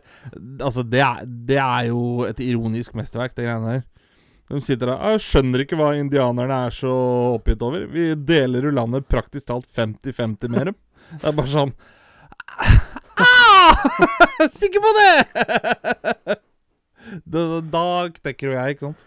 Altså, 0.63 0.83
det 0.83 1.01
er, 1.03 1.25
det 1.25 1.59
er 1.59 1.89
jo 1.89 2.23
et 2.27 2.39
ironisk 2.39 2.95
mesterverk, 2.95 3.35
det 3.35 3.47
greiene 3.49 3.73
der. 3.73 3.83
De 4.45 4.61
sitter 4.61 4.91
der 4.91 5.01
Jeg 5.09 5.23
skjønner 5.25 5.63
ikke 5.63 5.77
hva 5.79 5.87
indianerne 5.97 6.59
er 6.67 6.75
så 6.75 6.93
oppgitt 7.33 7.63
over. 7.65 7.87
Vi 7.89 8.11
deler 8.15 8.67
jo 8.67 8.75
landet 8.77 9.07
praktisk 9.09 9.49
talt 9.49 9.65
50-50 9.65 10.53
med 10.53 10.69
dem. 10.69 10.77
Det 11.17 11.27
er 11.31 11.35
bare 11.35 11.51
sånn 11.51 11.73
ah! 13.25 13.81
Sikker 14.53 14.85
på 14.85 14.93
det! 14.99 16.37
da, 17.25 17.43
da 17.73 17.83
knekker 18.21 18.51
jo 18.51 18.55
jeg, 18.55 18.75
ikke 18.77 18.87
sant? 18.87 19.05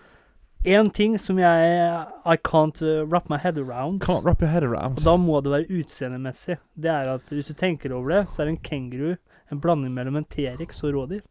En 0.67 0.91
ting 0.91 1.15
som 1.23 1.39
jeg 1.39 2.07
I 2.27 2.37
can't 2.43 2.81
uh, 2.83 3.05
wrap 3.07 3.29
my 3.31 3.39
head 3.39 3.59
around, 3.59 4.03
Can't 4.03 4.25
wrap 4.25 4.41
your 4.43 4.51
head 4.51 4.65
around. 4.67 4.99
og 4.99 5.05
da 5.07 5.15
må 5.17 5.41
det 5.45 5.53
være 5.53 5.81
utseendemessig, 5.81 6.57
det 6.75 6.91
er 6.91 7.13
at 7.15 7.31
hvis 7.31 7.47
du 7.47 7.55
tenker 7.55 7.93
over 7.95 8.09
det, 8.17 8.23
så 8.35 8.43
er 8.43 8.49
en 8.53 8.59
kenguru 8.59 9.15
en 9.53 9.61
blanding 9.63 9.95
mellom 9.95 10.17
en 10.19 10.27
T-rex 10.29 10.83
og 10.85 10.93
rådyr. 10.95 11.23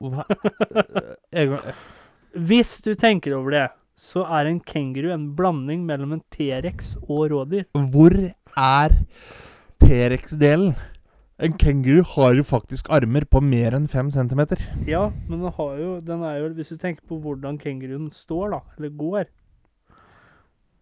Hva? 0.00 0.24
Hvis 2.48 2.80
du 2.84 2.94
tenker 2.98 3.36
over 3.36 3.54
det, 3.54 3.66
så 3.98 4.24
er 4.26 4.48
en 4.50 4.58
kenguru 4.60 5.12
en 5.14 5.28
blanding 5.38 5.84
mellom 5.86 6.16
en 6.16 6.22
T-rex 6.34 6.96
og 7.06 7.30
rådyr. 7.32 7.64
Hvor 7.92 8.14
er 8.58 8.96
T-rex-delen? 9.84 10.74
En 11.38 11.52
kenguru 11.54 12.02
har 12.16 12.34
jo 12.34 12.42
faktisk 12.42 12.88
armer 12.90 13.22
på 13.30 13.40
mer 13.40 13.76
enn 13.76 13.86
fem 13.86 14.08
centimeter. 14.10 14.58
Ja, 14.90 15.04
men 15.28 15.40
den 15.44 15.52
har 15.54 15.76
jo, 15.78 16.00
den 16.02 16.22
er 16.26 16.40
jo 16.40 16.48
Hvis 16.56 16.72
du 16.74 16.76
tenker 16.82 17.04
på 17.06 17.20
hvordan 17.22 17.60
kenguruen 17.62 18.08
står, 18.10 18.50
da, 18.56 18.60
eller 18.78 18.90
går, 18.98 19.28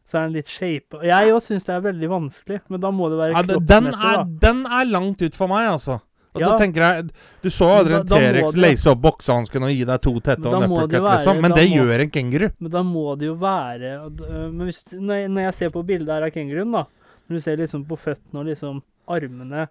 så 0.06 0.18
er 0.20 0.26
den 0.28 0.36
litt 0.38 0.48
shape. 0.48 1.00
Jeg 1.04 1.32
òg 1.34 1.42
syns 1.42 1.66
det 1.66 1.74
er 1.74 1.80
veldig 1.84 2.08
vanskelig, 2.08 2.60
men 2.70 2.80
da 2.80 2.92
må 2.94 3.08
det 3.10 3.18
være 3.18 3.34
Ja, 3.34 3.42
kroppsmessig, 3.42 4.12
da. 4.16 4.24
den 4.46 4.60
er 4.66 4.84
langt 4.88 5.22
ut 5.26 5.34
for 5.34 5.50
meg, 5.50 5.66
altså. 5.74 5.98
Og 6.36 6.40
Ja. 6.42 6.56
tenker 6.60 6.82
jeg 6.84 7.10
Du 7.42 7.48
så 7.50 7.64
aldri 7.78 7.94
en 7.96 8.06
T-rex 8.06 8.54
leise 8.56 8.86
opp 8.90 9.00
boksehansken 9.00 9.62
og 9.64 9.70
gi 9.72 9.84
deg 9.84 10.00
to 10.02 10.12
tette 10.20 10.46
og 10.46 10.62
en 10.62 10.70
uppercut, 10.70 11.02
liksom. 11.10 11.40
Men 11.40 11.50
det 11.52 11.68
må- 11.68 11.76
gjør 11.76 12.00
en 12.00 12.10
kenguru. 12.10 12.50
Men 12.60 12.70
da 12.70 12.82
må 12.82 13.18
det 13.18 13.26
jo 13.26 13.34
være 13.34 14.04
øh, 14.04 14.52
Men 14.52 14.66
hvis, 14.68 14.84
når, 14.92 15.40
jeg, 15.40 15.54
ser 15.54 15.70
på 15.70 15.84
bildet 15.84 16.08
her 16.08 16.22
av 16.24 16.30
kenguruen, 16.30 16.70
da 16.72 16.84
Når 17.28 17.36
du 17.36 17.40
ser 17.40 17.56
liksom 17.56 17.84
på 17.86 17.96
føttene 17.98 18.40
og 18.40 18.46
liksom 18.46 18.82
armene 19.08 19.68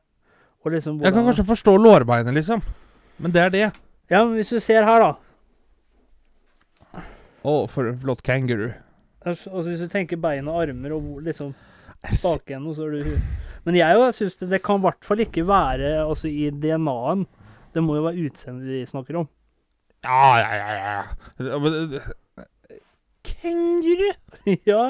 liksom 0.74 1.00
Jeg 1.04 1.14
kan 1.14 1.26
kanskje 1.26 1.46
forstå 1.46 1.78
lårbeinet, 1.78 2.34
liksom. 2.34 2.62
Men 3.18 3.32
det 3.32 3.42
er 3.42 3.50
det. 3.50 3.68
Ja, 4.10 4.24
men 4.24 4.34
hvis 4.40 4.50
du 4.54 4.60
ser 4.60 4.86
her, 4.86 5.00
da 5.02 5.14
Å, 7.46 7.68
for 7.70 7.86
en 7.90 8.00
flott 8.02 8.24
kangaroo. 8.26 8.74
Altså 9.26 9.52
altså, 9.52 9.70
hvis 9.70 9.82
du 9.86 9.90
tenker 9.90 10.18
bein 10.22 10.48
og 10.50 10.64
armer 10.64 10.94
og 10.96 11.22
liksom 11.26 11.54
bakenden, 12.24 12.74
så 12.78 12.88
er 12.88 12.92
du 13.06 13.18
Men 13.66 13.78
jeg 13.78 13.98
jo 13.98 14.12
syns 14.14 14.38
det, 14.42 14.50
det 14.52 14.62
kan 14.66 14.78
i 14.78 14.86
hvert 14.86 15.06
fall 15.06 15.22
ikke 15.24 15.48
være 15.48 15.96
altså, 16.04 16.30
i 16.30 16.50
DNA-en. 16.50 17.26
Det 17.74 17.84
må 17.84 17.96
jo 17.98 18.06
være 18.06 18.28
utseendet 18.30 18.70
de 18.70 18.86
snakker 18.86 19.18
om. 19.24 19.30
Ja, 20.06 20.38
ja, 20.38 20.52
ja, 20.56 20.70
ja. 20.78 22.04
Kenguru? 23.26 24.12
ja. 24.72 24.84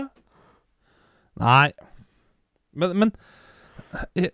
Nei. 1.39 1.71
Men, 2.75 2.97
men 2.99 3.11
eh, 4.15 4.29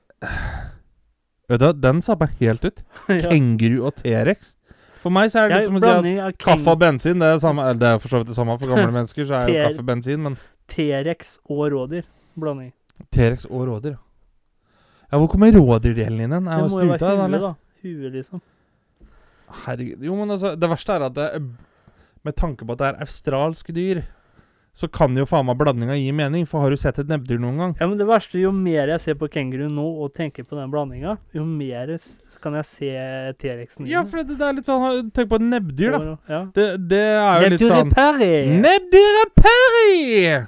Vet 1.51 1.61
du 1.61 1.67
hva, 1.67 1.73
den 1.75 2.01
meg 2.21 2.35
helt 2.39 2.67
ut. 2.67 2.83
ja. 3.11 3.21
Kenguru 3.27 3.79
og 3.89 3.95
T-rex. 3.99 4.53
For 5.01 5.13
meg 5.13 5.31
så 5.33 5.41
er 5.41 5.49
det 5.49 5.57
litt 5.63 5.71
som 5.71 5.79
å 5.79 5.81
si 6.05 6.13
at 6.21 6.37
kaffe 6.39 6.75
og 6.75 6.79
bensin 6.83 7.21
det 7.23 7.31
er, 7.33 7.39
samme, 7.41 7.65
eller 7.65 7.81
det 7.81 7.89
er 7.89 8.01
for 8.03 8.13
så 8.13 8.21
vidt 8.21 8.29
det 8.29 8.37
samme. 8.37 8.55
For 8.61 8.69
gamle 8.69 8.93
mennesker 8.99 9.27
så 9.27 9.39
er 9.39 9.49
jo 9.49 9.65
kaffe 9.65 9.83
og 9.83 9.89
bensin, 9.89 10.21
men 10.27 10.37
T-rex 10.71 11.35
og 11.49 11.65
rådyr. 11.73 12.07
Blanding. 12.39 12.71
T-rex 13.11 13.49
og 13.49 13.65
rådyr, 13.67 13.97
ja. 13.97 15.19
Hvor 15.19 15.27
kommer 15.27 15.51
rådyrdelen 15.51 16.21
inn? 16.23 16.31
hen? 16.37 16.45
Det 16.47 16.71
må 16.71 16.85
jo 16.85 16.93
være 16.93 17.15
huet, 17.19 17.41
da. 17.43 17.51
Huet, 17.81 18.13
liksom. 18.15 18.43
Herregud. 19.65 20.05
Jo, 20.07 20.15
men 20.15 20.31
altså, 20.31 20.53
det 20.55 20.69
verste 20.71 20.95
er 20.95 21.05
at 21.09 21.17
det, 21.17 21.25
med 22.23 22.37
tanke 22.39 22.63
på 22.63 22.77
at 22.77 22.79
det 22.79 22.87
er 22.87 23.01
australske 23.03 23.75
dyr, 23.75 24.05
så 24.73 24.87
kan 24.87 25.15
jo 25.17 25.27
faen 25.27 25.45
meg 25.49 25.59
blandinga 25.59 25.97
gi 25.99 26.11
mening. 26.15 26.45
For 26.49 26.63
har 26.63 26.71
du 26.71 26.79
sett 26.79 26.99
et 27.01 27.09
nebbdyr 27.11 27.41
noen 27.41 27.59
gang? 27.59 27.73
Ja, 27.79 27.87
men 27.91 27.99
det 27.99 28.07
verste, 28.09 28.39
jo 28.41 28.53
mer 28.55 28.91
jeg 28.93 29.03
ser 29.03 29.17
på 29.19 29.29
kenguru 29.31 29.67
nå 29.71 29.87
og 30.03 30.13
tenker 30.15 30.47
på 30.47 30.57
den 30.59 30.71
blandinga, 30.73 31.17
jo 31.35 31.45
mer 31.47 31.91
kan 32.41 32.55
jeg 32.57 32.65
se 32.65 32.87
T-rexen 33.37 33.85
Ja, 33.89 34.01
for 34.07 34.23
det, 34.25 34.37
det 34.39 34.47
er 34.47 34.55
litt 34.57 34.69
sånn 34.69 35.11
Tenk 35.13 35.29
på 35.29 35.37
et 35.37 35.45
nebbdyr, 35.45 35.93
da. 35.93 36.15
Ja. 36.25 36.39
Det, 36.55 36.65
det 36.89 37.03
er 37.11 37.43
jo 37.45 37.51
litt 37.53 37.65
sånn! 37.67 37.93
Nebbdyret 38.63 39.35
Perry! 39.37 40.41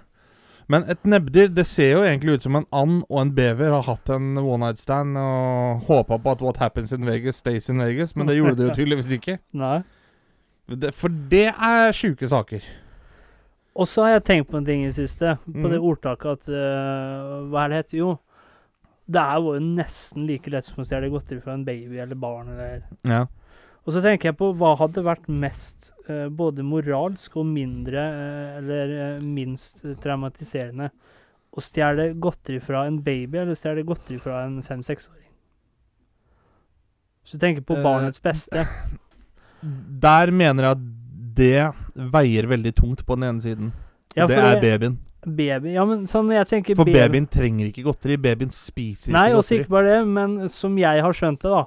Men 0.72 0.86
et 0.89 1.03
nebbdyr 1.06 1.51
det 1.53 1.65
ser 1.68 1.92
jo 1.92 2.03
egentlig 2.08 2.38
ut 2.38 2.46
som 2.48 2.56
en 2.58 2.65
and 2.74 3.01
og 3.10 3.20
en 3.22 3.34
bever 3.36 3.74
har 3.75 3.84
hatt 3.86 4.10
en 4.15 4.38
one 4.39 4.63
night 4.63 4.80
stand 4.82 5.20
og 5.20 5.84
håpa 5.89 6.18
på 6.24 6.34
at 6.34 6.42
what 6.42 6.62
happens 6.63 6.96
in 6.96 7.06
Vegas 7.06 7.42
stays 7.44 7.68
in 7.70 7.84
Vegas, 7.84 8.15
men 8.15 8.32
det 8.32 8.39
gjorde 8.39 8.56
det 8.62 8.70
jo 8.70 8.77
tydeligvis 8.80 9.12
ikke. 9.20 9.38
Nei. 9.63 9.82
Det, 10.72 10.94
for 10.96 11.12
det 11.30 11.50
er 11.51 11.92
sjuke 11.94 12.30
saker. 12.32 12.63
Og 13.75 13.88
så 13.89 14.03
har 14.06 14.12
jeg 14.18 14.24
tenkt 14.27 14.51
på 14.51 14.58
en 14.60 14.65
ting 14.68 14.84
i 14.84 14.89
det 14.92 14.96
siste, 15.00 15.38
på 15.48 15.70
det 15.72 15.80
Mhm. 15.80 15.88
ordtaket 15.89 16.32
at 16.32 16.50
uh, 16.50 17.48
Hva 17.50 17.63
er 17.65 17.70
det 17.70 17.80
heter? 17.82 17.98
Jo, 17.98 18.12
det 19.10 19.20
er 19.22 19.39
jo 19.42 19.53
nesten 19.60 20.27
like 20.27 20.50
lett 20.53 20.65
som 20.65 20.84
å 20.84 20.86
stjele 20.86 21.10
godteri 21.10 21.42
fra 21.42 21.53
en 21.58 21.65
baby 21.65 21.98
eller 22.00 22.15
barn 22.15 22.50
eller 22.53 22.84
Ja. 23.03 23.25
Og 23.86 23.92
så 23.92 24.00
tenker 24.01 24.30
jeg 24.30 24.38
på 24.38 24.53
hva 24.56 24.77
hadde 24.80 25.03
vært 25.03 25.25
mest 25.27 25.92
uh, 26.08 26.30
både 26.30 26.63
moralsk 26.63 27.36
og 27.36 27.46
mindre 27.50 27.98
uh, 28.00 28.58
eller 28.62 29.20
minst 29.25 29.82
traumatiserende? 30.06 30.92
Å 31.53 31.62
stjele 31.62 32.13
godteri 32.15 32.62
fra 32.62 32.86
en 32.88 33.01
baby 33.03 33.38
eller 33.42 33.56
stjele 33.56 33.84
godteri 33.84 34.20
fra 34.22 34.46
en 34.46 34.62
fem-seksåring? 34.63 35.20
Hvis 37.24 37.32
du 37.36 37.39
tenker 37.39 37.62
på 37.63 37.75
barnets 37.84 38.20
beste. 38.24 38.65
Der 40.03 40.32
mener 40.32 40.63
jeg 40.63 40.72
at 40.77 40.88
det 41.36 41.72
veier 41.96 42.48
veldig 42.50 42.74
tungt 42.75 43.06
på 43.06 43.16
den 43.20 43.24
ene 43.30 43.42
siden. 43.42 43.72
Ja, 44.16 44.28
det 44.30 44.38
er 44.38 44.60
babyen. 44.62 44.98
baby 45.25 45.72
Ja, 45.74 45.86
men 45.90 46.04
sånn 46.06 46.28
jeg 46.32 46.46
tenker 46.48 46.75
For 46.75 46.86
baby- 46.86 47.00
babyen 47.00 47.28
trenger 47.28 47.66
ikke 47.72 47.84
godteri. 47.88 48.18
Babyen 48.22 48.52
spiser 48.54 49.12
Nei, 49.16 49.30
ikke 49.32 49.38
også 49.40 49.56
godteri. 49.56 49.60
ikke 49.63 49.70
bare 49.70 49.90
det, 49.98 50.08
men 50.08 50.50
som 50.50 50.78
jeg 50.78 51.02
har 51.02 51.13
skjønt 51.13 51.40
det, 51.42 51.50
da. 51.50 51.63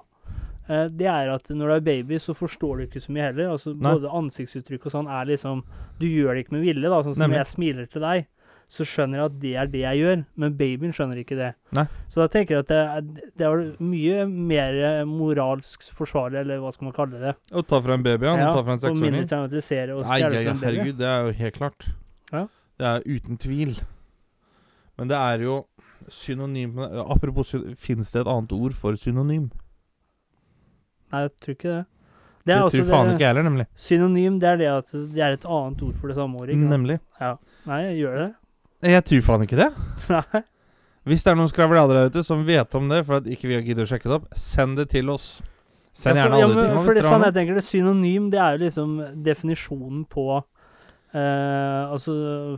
eh, 0.68 0.88
Det 0.88 1.06
er 1.06 1.30
at 1.34 1.48
når 1.48 1.66
du 1.66 1.74
er 1.74 1.80
baby, 1.80 2.18
så 2.18 2.34
forstår 2.36 2.76
du 2.78 2.86
ikke 2.86 3.00
så 3.02 3.10
mye 3.10 3.22
heller. 3.32 3.50
Altså 3.56 3.74
Nei. 3.74 3.92
Både 3.94 4.12
ansiktsuttrykk 4.12 4.86
og 4.86 4.92
sånn 4.92 5.08
er 5.10 5.24
liksom 5.26 5.64
Du 5.98 6.06
gjør 6.06 6.34
det 6.34 6.44
ikke 6.46 6.52
med 6.52 6.62
vilje, 6.62 6.88
da. 6.88 7.02
Sånn 7.02 7.14
som 7.16 7.22
Nemlig. 7.30 7.38
jeg 7.42 7.46
smiler 7.46 7.86
til 7.90 8.00
deg, 8.02 8.26
så 8.68 8.82
skjønner 8.82 9.20
jeg 9.20 9.28
at 9.30 9.34
det 9.42 9.50
er 9.62 9.68
det 9.70 9.80
jeg 9.84 10.00
gjør. 10.00 10.22
Men 10.42 10.54
babyen 10.58 10.94
skjønner 10.96 11.20
ikke 11.22 11.36
det. 11.38 11.52
Nei. 11.78 11.84
Så 12.10 12.18
da 12.22 12.26
tenker 12.32 12.56
jeg 12.56 12.64
at 12.64 12.70
det 12.72 12.78
er, 12.82 13.04
det 13.38 13.46
er 13.46 13.62
mye 13.78 14.24
mer 14.26 14.78
moralsk 15.06 15.86
forsvarlig, 15.96 16.40
eller 16.42 16.58
hva 16.64 16.72
skal 16.74 16.88
man 16.88 16.96
kalle 16.96 17.20
det. 17.22 17.34
Å 17.54 17.62
ta 17.62 17.80
fra 17.84 17.94
en 17.94 18.06
baby, 18.06 18.26
ja. 18.26 18.34
Ja, 18.40 18.48
ta 18.56 18.64
fra 18.66 18.74
en 18.74 18.82
og 18.82 18.98
mindre 18.98 19.22
seksåring. 19.22 19.28
traumatisere 19.30 19.94
og 19.94 20.02
stjele 20.08 20.32
fra 20.42 20.54
en 20.56 20.58
baby. 20.58 20.66
herregud, 20.66 20.98
det 20.98 21.10
er 21.12 21.28
jo 21.28 21.36
helt 21.44 21.60
klart. 21.60 21.88
Ja. 22.32 22.42
Det 22.76 22.90
er 22.90 23.06
uten 23.06 23.38
tvil. 23.40 23.76
Men 24.98 25.08
det 25.12 25.16
er 25.20 25.44
jo 25.44 25.60
synonym 26.12 26.78
Apropos 26.78 27.50
finnes 27.52 27.78
Fins 27.80 28.12
det 28.14 28.20
et 28.22 28.28
annet 28.30 28.52
ord 28.56 28.74
for 28.78 28.96
synonym? 29.00 29.50
Nei, 31.12 31.20
jeg 31.26 31.32
tror 31.42 31.54
ikke 31.56 31.70
det. 31.70 31.84
Det 32.46 32.52
Det, 32.52 32.54
er 32.54 32.62
også 32.62 32.78
tror 32.82 32.90
faen 32.92 33.06
det, 33.08 33.14
ikke 33.16 33.24
jeg 33.24 33.30
heller, 33.32 33.46
nemlig. 33.46 33.64
Synonym, 33.74 34.34
det 34.42 34.48
er 34.48 34.58
det 34.60 34.66
at 34.70 34.90
det 35.14 35.22
er 35.22 35.34
et 35.34 35.46
annet 35.50 35.82
ord 35.82 35.94
for 36.00 36.10
det 36.12 36.16
samme 36.18 36.38
ordet. 36.42 36.58
Nemlig. 36.58 36.98
Ja. 37.20 37.32
Nei, 37.66 37.78
jeg 37.88 37.96
gjør 38.04 38.18
det. 38.20 38.28
Jeg 38.84 39.04
tror 39.08 39.22
faen 39.24 39.42
ikke 39.46 39.56
det. 39.60 39.70
Nei. 40.12 40.42
Hvis 41.06 41.22
det 41.22 41.30
er 41.32 41.36
noen 41.38 41.48
skravlader 41.52 41.94
der 42.00 42.08
ute 42.10 42.24
som 42.26 42.42
vet 42.46 42.74
om 42.74 42.88
det, 42.90 43.04
for 43.06 43.20
at 43.20 43.28
ikke 43.30 43.46
vi 43.48 43.54
har 43.54 43.62
giddet 43.62 43.86
å 43.86 43.90
sjekke 43.92 44.08
det 44.10 44.16
opp, 44.18 44.26
send 44.36 44.76
det 44.80 44.88
til 44.90 45.08
oss. 45.12 45.38
Send 45.96 46.18
Ja, 46.18 46.26
gjerne 46.26 46.34
for, 46.34 46.40
ja, 46.42 46.48
men, 46.50 46.66
ting. 46.74 46.84
for 46.84 46.98
det, 46.98 47.04
sånn 47.06 47.24
jeg 47.24 47.34
tenker 47.38 47.54
det, 47.56 47.62
Synonym 47.64 48.26
det 48.34 48.40
er 48.42 48.56
jo 48.58 48.64
liksom 48.66 48.98
definisjonen 49.24 50.04
på 50.12 50.42
Uh, 51.16 51.86
Altså 51.94 52.12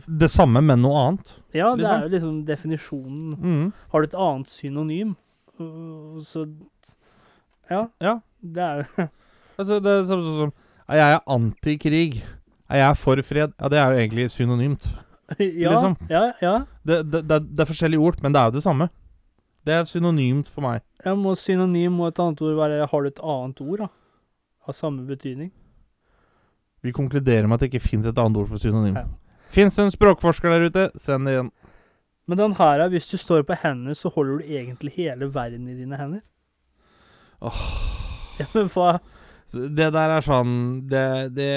Det 0.09 0.27
samme, 0.33 0.59
men 0.65 0.81
noe 0.83 0.97
annet. 1.05 1.29
Ja, 1.55 1.69
det 1.77 1.83
Liksom. 1.85 1.93
er 1.93 2.01
jo 2.01 2.09
liksom 2.11 2.39
definisjonen. 2.47 3.35
Mm. 3.39 3.67
Har 3.93 4.01
du 4.01 4.07
et 4.09 4.15
annet 4.19 4.49
synonym, 4.51 5.13
uh, 5.61 6.17
så 6.25 6.43
Ja. 7.69 7.85
Ja. 8.01 8.17
Det 8.43 8.65
er 8.65 8.81
jo 8.81 9.05
Altså, 9.61 9.77
det 9.79 9.93
er 9.93 10.03
sånn 10.09 10.25
som 10.41 10.51
Er 10.89 10.97
jeg 10.97 11.21
antikrig? 11.37 12.23
Er 12.67 12.81
jeg 12.83 12.97
for 12.97 13.21
fred? 13.23 13.53
Ja, 13.61 13.69
det 13.71 13.79
er 13.79 13.93
jo 13.93 14.01
egentlig 14.01 14.27
synonymt. 14.33 14.89
ja, 15.63 15.69
Liksom. 15.73 15.95
ja, 16.09 16.23
ja. 16.41 16.55
Det, 16.85 17.03
det, 17.11 17.21
det, 17.29 17.39
det 17.55 17.63
er 17.63 17.69
forskjellige 17.69 18.01
ord, 18.01 18.19
men 18.23 18.33
det 18.33 18.41
er 18.41 18.49
jo 18.49 18.57
det 18.57 18.63
samme. 18.65 18.89
Det 19.67 19.75
er 19.75 19.85
synonymt 19.89 20.47
for 20.49 20.65
meg. 20.65 20.81
Ja, 21.05 21.13
må 21.15 21.35
synonym 21.37 21.97
må 21.99 22.07
et 22.09 22.19
annet 22.19 22.41
ord 22.41 22.55
være 22.57 22.87
Har 22.91 23.03
du 23.03 23.09
et 23.11 23.19
annet 23.23 23.61
ord, 23.61 23.83
da? 23.83 23.89
Av 24.67 24.75
samme 24.75 25.05
betydning? 25.07 25.51
Vi 26.81 26.93
konkluderer 26.95 27.47
med 27.47 27.59
at 27.59 27.65
det 27.65 27.73
ikke 27.73 27.83
fins 27.89 28.07
et 28.07 28.17
annet 28.17 28.39
ord 28.39 28.47
for 28.49 28.61
synonym. 28.61 28.95
Ja. 28.95 29.05
Fins 29.51 29.77
en 29.81 29.91
språkforsker 29.91 30.53
der 30.53 30.67
ute? 30.69 30.85
Send 30.99 31.27
det 31.27 31.35
igjen. 31.35 31.51
Men 32.29 32.37
den 32.37 32.55
her 32.59 32.83
er, 32.83 32.91
hvis 32.93 33.07
du 33.09 33.17
står 33.17 33.41
på 33.47 33.57
hendene, 33.57 33.95
så 33.97 34.11
holder 34.13 34.39
du 34.39 34.51
egentlig 34.53 34.93
hele 34.95 35.27
verden 35.33 35.65
i 35.67 35.73
dine 35.77 35.97
hender. 35.97 36.21
Ja, 38.39 38.45
men 38.53 38.67
hva 38.73 38.99
Det 39.49 39.87
der 39.95 40.11
er 40.11 40.23
sånn 40.25 40.51
Det, 40.91 41.03
det 41.33 41.53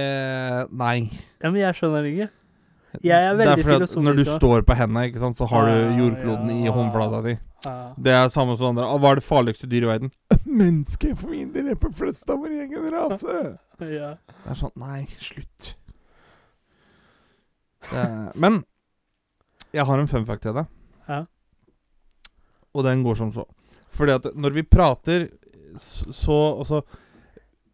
Nei. 0.71 1.11
Ja, 1.43 1.51
men 1.51 1.59
jeg 1.61 1.75
skjønner 1.77 2.07
det 2.07 2.13
ikke. 2.15 2.29
Jeg 3.01 3.25
er 3.25 3.37
veldig 3.39 3.47
det 3.47 3.53
er 3.53 3.63
fordi 3.63 3.75
at 3.75 3.81
filosofisk. 3.81 4.05
Når 4.05 4.19
du 4.19 4.25
står 4.29 4.65
på 4.69 4.77
hendene, 4.77 5.05
ikke 5.09 5.23
sant, 5.23 5.39
så 5.39 5.47
har 5.49 5.69
du 5.69 6.01
jordkloden 6.03 6.51
i 6.53 6.65
ja. 6.67 6.73
håndflata 6.77 7.23
di. 7.25 7.37
Ja. 7.65 7.77
Det 7.97 8.13
er 8.13 8.33
samme 8.35 8.57
som 8.59 8.73
andre. 8.73 8.89
Hva 9.01 9.13
er 9.13 9.21
det 9.21 9.25
farligste 9.25 9.69
dyret 9.71 9.87
i 9.87 9.91
verden? 9.93 10.13
Mennesket 10.63 11.15
for 11.21 11.33
min 11.33 11.53
del 11.55 11.71
er 11.73 11.79
på 11.81 11.93
flest 11.97 12.29
av 12.31 12.43
vår 12.43 12.57
egen 12.67 12.91
rase. 12.93 13.39
ja. 13.99 14.11
Det 14.19 14.53
er 14.53 14.61
sånn 14.61 14.75
Nei, 14.83 15.07
slutt. 15.23 15.73
Er, 17.91 18.31
men 18.39 18.63
jeg 19.75 19.87
har 19.89 19.99
en 19.99 20.11
fun 20.11 20.27
fact 20.29 20.45
til 20.45 20.57
deg. 20.61 20.69
Ja. 21.09 21.25
Og 22.77 22.85
den 22.87 23.03
går 23.05 23.19
som 23.19 23.33
så. 23.35 23.47
Fordi 23.93 24.19
at 24.21 24.29
når 24.37 24.59
vi 24.59 24.69
prater, 24.69 25.31
så 25.79 26.39
altså 26.59 26.83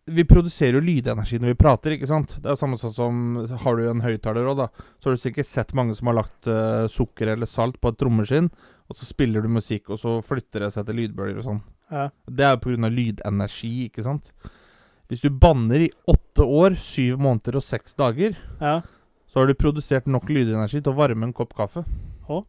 Vi 0.09 0.25
produserer 0.29 0.79
jo 0.79 0.85
lydenergi 0.85 1.39
når 1.41 1.53
vi 1.53 1.59
prater, 1.61 1.95
ikke 1.95 2.09
sant? 2.11 2.37
Det 2.43 2.51
er 2.51 2.59
samme 2.59 2.79
sånn 2.81 2.95
som 2.97 3.23
Har 3.65 3.79
du 3.79 3.87
en 3.91 4.05
høyttaler 4.05 4.49
òg, 4.49 4.63
da, 4.63 4.69
så 4.99 5.11
har 5.11 5.17
du 5.17 5.23
sikkert 5.23 5.51
sett 5.51 5.75
mange 5.77 5.97
som 5.99 6.11
har 6.11 6.19
lagt 6.21 6.51
uh, 6.51 6.87
sukker 6.93 7.35
eller 7.35 7.51
salt 7.51 7.81
på 7.81 7.93
et 7.93 7.99
trommeskinn, 8.01 8.51
og 8.89 8.99
så 8.99 9.09
spiller 9.09 9.45
du 9.45 9.51
musikk, 9.53 9.91
og 9.93 10.01
så 10.01 10.19
flytter 10.25 10.67
det 10.67 10.73
seg 10.75 10.89
til 10.89 11.03
lydbølger 11.03 11.43
og 11.43 11.49
sånn. 11.51 11.61
ja. 11.93 12.07
Det 12.29 12.47
er 12.47 12.57
jo 12.57 12.63
pga. 12.67 12.93
lydenergi, 12.93 13.75
ikke 13.89 14.07
sant? 14.07 14.33
Hvis 15.09 15.25
du 15.25 15.31
banner 15.33 15.87
i 15.87 15.91
åtte 16.09 16.45
år, 16.45 16.77
syv 16.77 17.21
måneder 17.25 17.57
og 17.61 17.65
seks 17.65 17.97
dager, 17.97 18.37
ja. 18.61 18.79
så 19.29 19.41
har 19.41 19.49
du 19.49 19.57
produsert 19.57 20.09
nok 20.09 20.29
lydenergi 20.29 20.83
til 20.83 20.93
å 20.93 20.99
varme 20.99 21.29
en 21.29 21.37
kopp 21.37 21.57
kaffe. 21.57 21.85
Hå? 22.29 22.43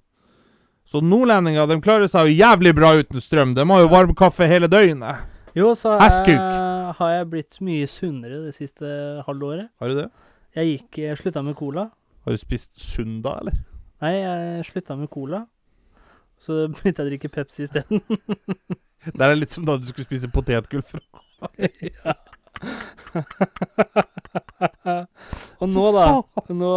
Så 0.89 1.03
nordlendinga 1.05 1.67
de 1.69 1.79
klarer 1.85 2.09
seg 2.11 2.27
jo 2.27 2.39
jævlig 2.41 2.73
bra 2.75 2.95
uten 2.97 3.23
strøm. 3.23 3.53
De 3.55 3.63
har 3.69 3.85
jo 3.85 3.91
varm 3.91 4.15
kaffe 4.17 4.49
hele 4.49 4.67
døgnet. 4.67 5.29
Jo, 5.55 5.75
så 5.77 5.95
Askuk. 6.01 6.67
Har 6.97 7.09
jeg 7.13 7.29
blitt 7.31 7.57
mye 7.65 7.87
sunnere 7.89 8.41
det 8.45 8.53
siste 8.57 8.89
halvåret. 9.27 9.69
Har 9.79 9.91
du 9.91 9.95
det? 10.01 10.07
Jeg 10.57 10.65
gikk 10.73 10.91
Jeg 11.03 11.19
slutta 11.21 11.43
med 11.45 11.55
cola. 11.59 11.83
Har 12.25 12.35
du 12.35 12.39
spist 12.41 12.71
Sunda, 12.81 13.35
eller? 13.41 13.55
Nei, 14.01 14.13
jeg 14.23 14.65
slutta 14.69 14.97
med 14.99 15.09
cola. 15.13 15.43
Så 16.39 16.51
begynte 16.73 17.03
jeg 17.03 17.05
å 17.05 17.09
drikke 17.11 17.31
Pepsi 17.35 17.65
isteden. 17.67 18.01
Det 19.15 19.23
er 19.23 19.35
litt 19.37 19.53
som 19.55 19.63
da 19.67 19.77
du 19.79 19.85
skulle 19.87 20.07
spise 20.09 20.27
potetgull. 20.31 20.83
fra- 20.83 20.99
ja. 21.87 22.13
Og 25.63 25.67
nå, 25.71 25.85
da. 25.95 26.03
Nå 26.51 26.71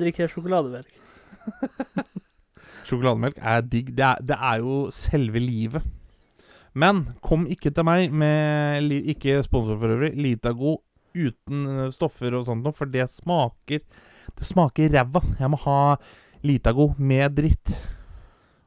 drikker 0.00 0.26
jeg 0.26 0.32
sjokolademelk. 0.34 0.90
Sjokolademelk 2.88 3.38
er 3.40 3.64
digg. 3.64 3.94
Det 3.96 4.04
er, 4.04 4.20
det 4.32 4.36
er 4.36 4.60
jo 4.60 4.74
selve 4.92 5.40
livet. 5.40 5.80
Men 6.72 7.04
kom 7.24 7.44
ikke 7.50 7.72
til 7.74 7.84
meg 7.84 8.14
med 8.16 8.92
Ikke 9.12 9.42
sponsor 9.44 9.78
for 9.80 9.92
øvrig. 9.92 10.14
Litago 10.16 10.78
uten 11.12 11.66
eh, 11.68 11.90
stoffer 11.92 12.32
og 12.38 12.46
sånt 12.46 12.64
noe, 12.64 12.72
for 12.72 12.88
det 12.88 13.04
smaker 13.12 13.82
Det 14.38 14.46
smaker 14.48 14.92
ræva. 14.94 15.20
Jeg 15.38 15.52
må 15.52 15.60
ha 15.66 15.96
Litago 16.42 16.92
med 16.98 17.36
dritt. 17.36 17.74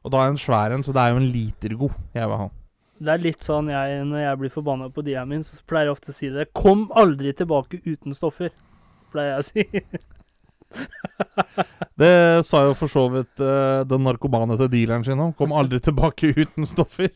Og 0.06 0.14
da 0.14 0.22
er 0.22 0.30
en 0.36 0.38
svær 0.38 0.76
en, 0.76 0.84
så 0.86 0.94
det 0.94 1.02
er 1.02 1.16
jo 1.16 1.22
en 1.24 1.32
liter 1.34 1.74
god 1.80 1.96
jeg 2.14 2.30
vil 2.30 2.42
ha. 2.44 2.50
Det 2.96 3.12
er 3.12 3.24
litt 3.24 3.44
sånn 3.44 3.72
jeg, 3.74 4.04
når 4.08 4.22
jeg 4.22 4.40
blir 4.40 4.52
forbanna 4.54 4.88
på 4.94 5.04
dia 5.04 5.26
min, 5.28 5.42
så 5.44 5.58
pleier 5.68 5.90
jeg 5.90 5.96
ofte 5.98 6.14
å 6.14 6.16
si 6.16 6.30
det. 6.32 6.46
Kom 6.56 6.86
aldri 6.96 7.34
tilbake 7.36 7.82
uten 7.84 8.16
stoffer, 8.16 8.54
pleier 9.12 9.34
jeg 9.34 9.42
å 9.42 9.48
si. 9.50 9.66
Det 12.00 12.44
sa 12.44 12.66
jo 12.68 12.74
for 12.76 12.92
så 12.92 13.06
vidt 13.12 13.40
uh, 13.44 13.84
den 13.88 14.04
narkomane 14.04 14.58
til 14.60 14.72
dealeren 14.72 15.06
sin 15.08 15.22
òg. 15.24 15.36
Kom 15.40 15.54
aldri 15.56 15.80
tilbake 15.84 16.34
uten 16.36 16.68
stoffer. 16.70 17.10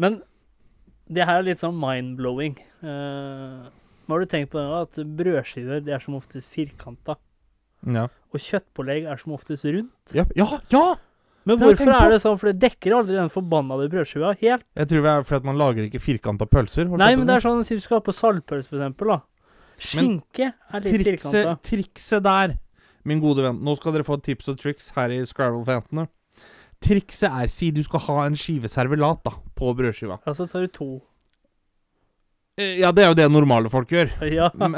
Men 0.00 0.20
det 1.10 1.26
her 1.28 1.40
er 1.40 1.46
litt 1.50 1.60
sånn 1.62 1.76
mind-blowing. 1.76 2.54
Uh, 2.84 3.68
har 4.10 4.22
du 4.22 4.30
tenkt 4.30 4.52
på 4.54 4.58
det, 4.60 4.68
at 4.80 5.00
brødskiver 5.18 5.82
det 5.86 5.92
er 5.96 6.02
som 6.02 6.16
oftest 6.18 6.50
firkanta, 6.54 7.18
Ja. 7.86 8.06
og 8.32 8.40
kjøttpålegg 8.42 9.06
er 9.10 9.20
som 9.20 9.34
oftest 9.36 9.64
rundt? 9.68 10.14
Ja! 10.16 10.24
ja, 10.38 10.48
ja! 10.72 10.84
Men 11.48 11.56
Det 11.56 11.70
hvorfor 11.70 11.88
er 11.96 12.10
det 12.12 12.18
sånn? 12.20 12.36
For 12.38 12.50
det 12.52 12.60
dekker 12.60 12.94
aldri 12.98 13.14
den 13.16 13.30
forbannede 13.32 13.88
brødskiva 13.90 14.34
helt. 14.42 14.64
Jeg 14.76 14.88
tror 14.90 15.04
det 15.06 15.12
er 15.14 15.22
fordi 15.24 15.48
man 15.48 15.56
lager 15.60 15.86
ikke 15.86 16.02
firkanta 16.04 16.44
pølser. 16.46 16.90
Nei, 17.00 17.14
men 17.16 17.24
det 17.26 17.38
er 17.38 17.44
sånn 17.46 17.62
hvis 17.62 17.80
du 17.80 17.84
skal 17.86 17.96
ha 18.00 18.04
på 18.04 18.12
saltpølse, 18.12 18.68
for 18.68 18.76
eksempel, 18.76 19.14
da. 19.14 19.20
Skinke 19.80 20.50
er 20.52 20.84
litt 20.84 20.98
trikset, 21.00 21.32
firkanta. 21.32 21.54
trikset 21.64 22.26
der, 22.26 22.58
min 23.08 23.22
gode 23.22 23.40
venn 23.46 23.62
Nå 23.64 23.72
skal 23.78 23.94
dere 23.96 24.04
få 24.04 24.18
tips 24.20 24.50
og 24.52 24.58
triks 24.60 24.90
her 24.98 25.14
i 25.16 25.22
Scrabble-fantene. 25.24 26.04
Trikset 26.80 27.28
er 27.30 27.50
si 27.52 27.70
du 27.76 27.82
skal 27.84 28.00
ha 28.06 28.18
en 28.26 28.36
skive 28.38 28.68
servelat 28.72 29.20
da, 29.26 29.34
på 29.58 29.74
brødskiva. 29.76 30.16
Ja, 30.26 30.32
så 30.34 30.46
tar 30.48 30.64
du 30.66 30.72
to. 30.74 30.88
Eh, 32.58 32.78
Ja, 32.80 32.90
det 32.92 33.04
er 33.04 33.10
jo 33.12 33.18
det 33.18 33.28
normale 33.32 33.70
folk 33.72 33.90
gjør. 33.92 34.10
Ja. 34.38 34.48
Men, 34.58 34.74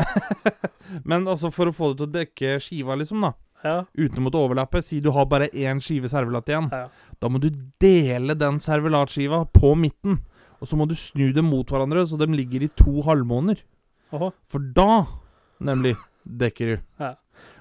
men 1.09 1.29
altså, 1.31 1.51
for 1.55 1.71
å 1.71 1.75
få 1.77 1.93
det 1.93 2.01
til 2.03 2.09
å 2.09 2.15
dekke 2.19 2.57
skiva, 2.63 2.97
liksom, 2.99 3.23
da, 3.23 3.33
ja. 3.65 3.77
uten 3.95 4.19
å 4.19 4.27
måtte 4.27 4.41
overlappe 4.43 4.83
Si 4.83 4.99
du 5.01 5.11
har 5.15 5.27
bare 5.31 5.47
én 5.55 5.81
skive 5.83 6.11
servelat 6.11 6.49
igjen. 6.51 6.69
ja. 6.73 6.89
Da 7.23 7.29
må 7.31 7.39
du 7.39 7.51
dele 7.79 8.35
den 8.35 8.57
servelatskiva 8.59 9.45
på 9.55 9.77
midten. 9.79 10.17
Og 10.59 10.67
så 10.67 10.75
må 10.79 10.89
du 10.91 10.95
snu 10.99 11.29
dem 11.35 11.47
mot 11.51 11.69
hverandre, 11.71 12.03
så 12.07 12.19
de 12.19 12.27
ligger 12.35 12.65
i 12.67 12.69
to 12.79 13.03
halvmåner. 13.07 13.61
Oho. 14.15 14.33
For 14.51 14.59
da, 14.75 15.05
nemlig, 15.63 15.93
dekker 16.27 16.73
du. 16.73 16.81
Ja. 16.99 17.13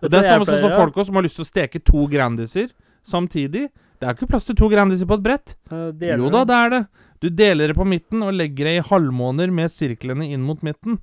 Det 0.01 0.17
er 0.17 0.25
samme 0.25 0.45
som 0.50 0.65
folk 0.74 0.98
også, 0.98 1.12
som 1.12 1.19
har 1.19 1.25
lyst 1.27 1.38
til 1.38 1.45
å 1.45 1.50
steke 1.51 1.81
to 1.86 2.07
Grandiser 2.10 2.74
samtidig. 3.05 3.67
Det 4.01 4.08
er 4.10 4.15
ikke 4.17 4.27
plass 4.31 4.48
til 4.50 4.58
to 4.58 4.67
Grandiser 4.72 5.05
på 5.05 5.13
et 5.20 5.24
brett. 5.27 5.53
Eh, 5.70 5.91
deler 5.93 6.17
Jo 6.24 6.29
da, 6.34 6.41
det 6.50 6.55
er 6.58 6.72
det. 6.74 6.81
Du 7.22 7.27
deler 7.29 7.70
det 7.70 7.75
på 7.77 7.86
midten 7.86 8.24
og 8.25 8.34
legger 8.34 8.65
det 8.65 8.74
i 8.79 8.86
halvmåner 8.88 9.51
med 9.53 9.70
sirklene 9.70 10.25
inn 10.34 10.41
mot 10.41 10.63
midten. 10.65 10.98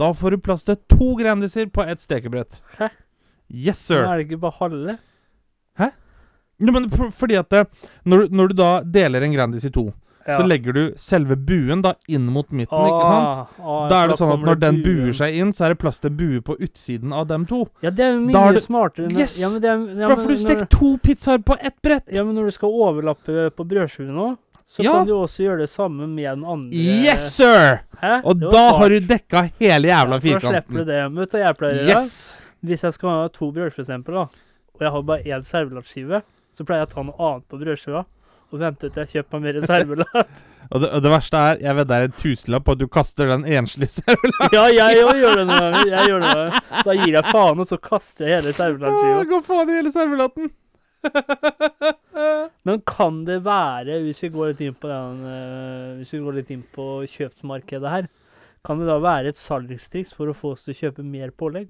Da 0.00 0.10
får 0.16 0.36
du 0.36 0.42
plass 0.44 0.66
til 0.68 0.76
to 0.92 1.14
Grandiser 1.16 1.70
på 1.72 1.84
ett 1.88 2.02
stekebrett. 2.04 2.60
Hæ? 2.76 2.90
Yes, 3.52 3.80
sir. 3.80 4.02
sir. 4.02 4.04
er 4.08 4.20
det 4.20 4.26
ikke 4.28 4.40
bare 4.44 4.58
halve? 4.60 4.98
Hæ? 5.80 5.88
Jo, 6.62 6.72
men 6.76 6.90
for, 6.92 7.10
fordi 7.10 7.36
at 7.40 7.48
det, 7.52 7.64
når, 8.04 8.26
du- 8.28 8.36
når 8.36 8.48
du 8.52 8.54
da 8.60 8.70
deler 8.84 9.24
en 9.24 9.32
Grandis 9.34 9.64
i 9.64 9.72
to, 9.72 9.86
Ja. 10.26 10.36
så 10.38 10.46
legger 10.46 10.72
du 10.72 10.82
selve 10.96 11.36
buen 11.36 11.82
da 11.82 11.94
inn 12.08 12.26
mot 12.30 12.48
midten, 12.50 12.78
ikke 12.78 13.06
sant? 13.08 13.38
Ah, 13.58 13.62
ah, 13.64 13.88
Da 13.88 14.04
er 14.04 14.08
det 14.12 14.18
sånn 14.18 14.32
at 14.32 14.40
når 14.46 14.60
den 14.60 14.82
buen. 14.82 14.96
buer 14.96 15.12
seg 15.12 15.34
inn, 15.34 15.52
så 15.52 15.64
er 15.66 15.68
det 15.74 15.78
plass 15.82 15.98
til 15.98 16.10
bue 16.10 16.40
på 16.40 16.56
utsiden 16.62 17.12
av 17.12 17.26
dem 17.28 17.44
to. 17.46 17.68
Ja, 17.82 17.90
det 17.90 18.04
er 18.04 18.12
jo 18.14 18.20
mye 18.20 18.52
det- 18.54 18.62
smartere. 18.62 19.08
Når, 19.08 19.18
Yes! 19.18 19.40
Ja, 19.40 19.48
men 19.50 19.60
det 19.60 19.68
er, 19.70 19.78
ja, 20.00 20.08
men 20.08 20.16
får 20.18 20.28
du 20.28 20.54
når- 20.54 20.68
to 20.70 20.98
pizzaer 20.98 21.38
på 21.42 21.56
ett 21.60 21.82
brett. 21.82 22.04
Ja, 22.12 22.22
men 22.24 22.34
når 22.36 22.44
du 22.44 22.50
skal 22.52 22.68
overlappe 22.70 23.50
på 23.50 23.64
brødskiven 23.66 24.14
nå, 24.14 24.36
så 24.68 24.82
Ja. 24.84 24.92
kan 24.92 25.06
du 25.06 25.12
også 25.14 25.42
gjøre 25.44 25.58
det 25.58 25.70
samme 25.70 26.06
med 26.08 26.24
den 26.24 26.44
andre. 26.44 26.70
Yes, 26.72 27.34
sir! 27.34 27.80
Hæ? 28.00 28.22
Og 28.24 28.38
da 28.40 28.50
smart. 28.50 28.76
har 28.78 28.88
du 28.88 29.00
dekka 29.00 29.50
hele 29.60 29.88
jævla 29.88 30.16
Ja, 30.16 30.18
for 30.20 30.38
Da 30.40 30.48
slipper 30.48 30.72
du 30.78 30.84
det. 30.84 31.12
Vet 31.14 31.30
du 31.30 31.36
hva 31.38 31.44
jeg 31.46 31.56
pleier 31.58 31.72
å 31.72 31.86
gjøre? 31.86 31.88
Yes! 32.00 32.38
Hvis 32.64 32.80
jeg 32.82 32.94
skal 32.94 33.08
ha 33.10 33.28
to 33.28 33.52
brødskiver, 33.52 34.04
for 34.04 34.12
og 34.14 34.80
jeg 34.80 34.90
har 34.90 35.02
bare 35.02 35.22
én 35.24 35.44
servelatskive, 35.44 36.22
så 36.56 36.64
pleier 36.64 36.80
jeg 36.86 36.88
å 36.88 36.94
ta 36.94 37.02
noe 37.02 37.16
annet 37.18 37.48
på 37.48 37.58
brødskiva 37.60 38.04
og 38.52 38.60
vente 38.60 38.88
til 38.88 39.00
jeg 39.02 39.10
kjøper 39.16 39.40
meg 39.40 39.44
mer 39.48 39.68
servelat. 39.70 40.32
Og 40.72 40.80
det, 40.80 40.88
og 40.96 41.02
det 41.04 41.10
verste 41.12 41.36
er, 41.36 41.58
jeg 41.60 41.76
vet 41.76 41.88
det 41.90 41.96
er 41.98 42.06
en 42.06 42.12
tusenlapp 42.16 42.62
på 42.64 42.72
at 42.72 42.80
du 42.80 42.86
kaster 42.88 43.28
den 43.28 43.42
enslige 43.44 43.92
servelaten. 43.92 44.54
ja, 44.56 44.62
jeg 44.72 45.02
òg 45.04 45.18
gjør 45.20 45.34
det 45.36 45.42
noen 45.50 45.58
ganger. 45.66 45.90
Jeg 45.90 46.08
gjør 46.08 46.22
det 46.22 46.30
noen 46.30 46.38
ganger. 46.38 46.78
Da 46.86 46.94
gir 46.96 47.16
jeg 47.18 47.32
faen, 47.34 47.60
og 47.60 47.68
så 47.68 47.78
kaster 47.90 48.30
jeg 48.30 48.38
hele 48.38 48.54
servelatskiva. 48.56 49.26
Gå 49.28 49.40
faen 49.50 49.68
i 49.68 49.76
hele 49.76 49.92
servelaten. 49.92 50.48
Men 52.70 52.80
kan 52.88 53.20
det 53.28 53.42
være, 53.44 54.00
hvis 54.06 54.22
vi 54.24 54.32
går 54.32 54.52
litt 54.54 54.64
inn 54.64 54.78
på 54.80 54.88
den, 54.88 55.22
uh, 55.26 55.92
hvis 55.98 56.14
vi 56.14 56.22
går 56.24 56.38
litt 56.38 56.52
inn 56.54 56.64
på 56.72 56.88
kjøpsmarkedet 57.18 57.94
her, 57.98 58.08
kan 58.64 58.80
det 58.80 58.88
da 58.88 58.96
være 59.02 59.34
et 59.34 59.40
salgstriks 59.42 60.14
for 60.16 60.30
å 60.30 60.36
få 60.36 60.54
oss 60.54 60.64
til 60.64 60.72
å 60.72 60.80
kjøpe 60.86 61.04
mer 61.04 61.34
pålegg? 61.36 61.68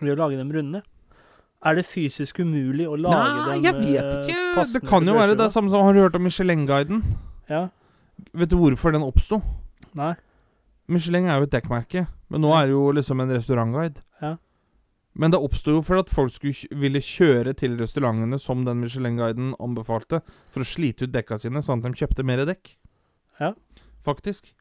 Ved 0.00 0.14
å 0.16 0.20
lage 0.24 0.40
dem 0.40 0.50
runde? 0.54 0.82
Er 1.66 1.74
det 1.74 1.84
fysisk 1.90 2.38
umulig 2.38 2.86
å 2.86 2.94
lage 2.94 3.18
Nei, 3.18 3.54
den 3.56 3.64
jeg 3.66 3.74
vet 3.80 4.04
eh, 4.04 4.18
ikke. 4.22 4.66
Det 4.76 4.82
kan 4.86 5.08
jo 5.08 5.16
være 5.16 5.34
det 5.38 5.48
samme 5.50 5.72
som 5.72 5.82
Har 5.82 5.96
du 5.96 6.04
hørt 6.04 6.14
om 6.14 6.22
Michelin-guiden? 6.22 7.00
Ja. 7.50 7.64
Vet 8.30 8.52
du 8.52 8.58
hvorfor 8.60 8.94
den 8.94 9.06
oppsto? 9.06 9.40
Nei. 9.98 10.12
Michelin 10.88 11.26
er 11.28 11.40
jo 11.40 11.48
et 11.48 11.52
dekkmerke, 11.52 12.06
men 12.32 12.44
nå 12.44 12.52
er 12.56 12.68
det 12.68 12.76
jo 12.76 12.84
liksom 12.96 13.20
en 13.20 13.32
restaurantguide. 13.34 14.00
Ja. 14.22 14.36
Men 15.18 15.34
det 15.34 15.40
oppsto 15.42 15.74
jo 15.74 15.82
for 15.84 16.00
at 16.00 16.12
folk 16.12 16.32
skulle 16.36 16.78
ville 16.78 17.02
kjøre 17.02 17.52
til 17.58 17.74
restaurantene 17.80 18.38
som 18.40 18.62
den 18.64 18.78
Michelin-guiden 18.84 19.50
anbefalte, 19.58 20.22
for 20.54 20.62
å 20.62 20.68
slite 20.68 21.08
ut 21.08 21.14
dekka 21.14 21.40
sine, 21.42 21.62
sånn 21.64 21.82
at 21.82 21.90
de 21.90 22.04
kjøpte 22.04 22.24
mer 22.26 22.44
dekk. 22.46 22.70
Ja. 23.42 23.52
Faktisk. 24.06 24.54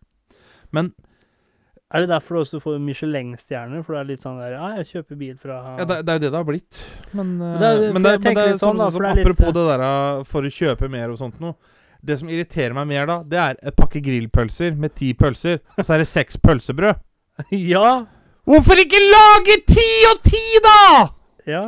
Er 1.94 2.04
det 2.04 2.10
derfor 2.12 2.36
du 2.36 2.42
også 2.42 2.60
får 2.60 2.80
Michelin-stjerner? 2.84 3.84
For 3.86 3.96
det 3.96 4.00
er 4.02 4.08
litt 4.10 4.24
sånn 4.26 4.40
der 4.42 4.58
Ja, 4.58 4.70
jeg 4.82 4.88
kjøper 4.90 5.20
bil 5.22 5.38
fra 5.40 5.60
Ja, 5.80 5.86
det, 5.88 6.02
det 6.04 6.12
er 6.12 6.18
jo 6.18 6.24
det 6.26 6.32
det 6.34 6.38
har 6.42 6.48
blitt. 6.50 6.82
Men, 7.16 7.30
eh, 7.42 7.54
Det 7.62 7.68
er- 7.70 7.94
men, 7.94 8.04
det, 8.04 8.12
men 8.24 8.34
det 8.36 8.44
er 8.44 8.52
sånn 8.58 8.60
sånn, 8.60 8.78
da, 8.78 8.90
som 8.92 8.98
for 8.98 9.06
det 9.06 9.10
er 9.12 9.16
litt, 9.16 9.26
Apropos 9.28 9.48
eh, 9.48 9.54
det 9.56 9.66
der 9.70 9.86
eh, 9.88 10.24
for 10.28 10.42
å 10.42 10.52
kjøpe 10.58 10.90
mer 10.92 11.10
og 11.14 11.18
sånt 11.22 11.40
noe. 11.40 11.56
Det 12.04 12.20
som 12.20 12.28
irriterer 12.30 12.74
meg 12.76 12.88
mer 12.88 13.06
da, 13.10 13.24
det 13.24 13.40
er 13.40 13.56
et 13.72 13.76
pakke 13.80 14.02
grillpølser 14.04 14.76
med 14.78 14.94
ti 14.96 15.14
pølser, 15.18 15.60
og 15.78 15.84
så 15.86 15.96
er 15.96 16.04
det 16.04 16.08
seks 16.12 16.38
pølsebrød. 16.38 17.00
Ja. 17.52 18.06
Hvorfor 18.48 18.80
ikke 18.80 19.00
lage 19.12 19.58
ti 19.68 19.88
og 20.12 20.22
ti, 20.24 20.44
da?! 20.64 21.10
Ja. 21.48 21.64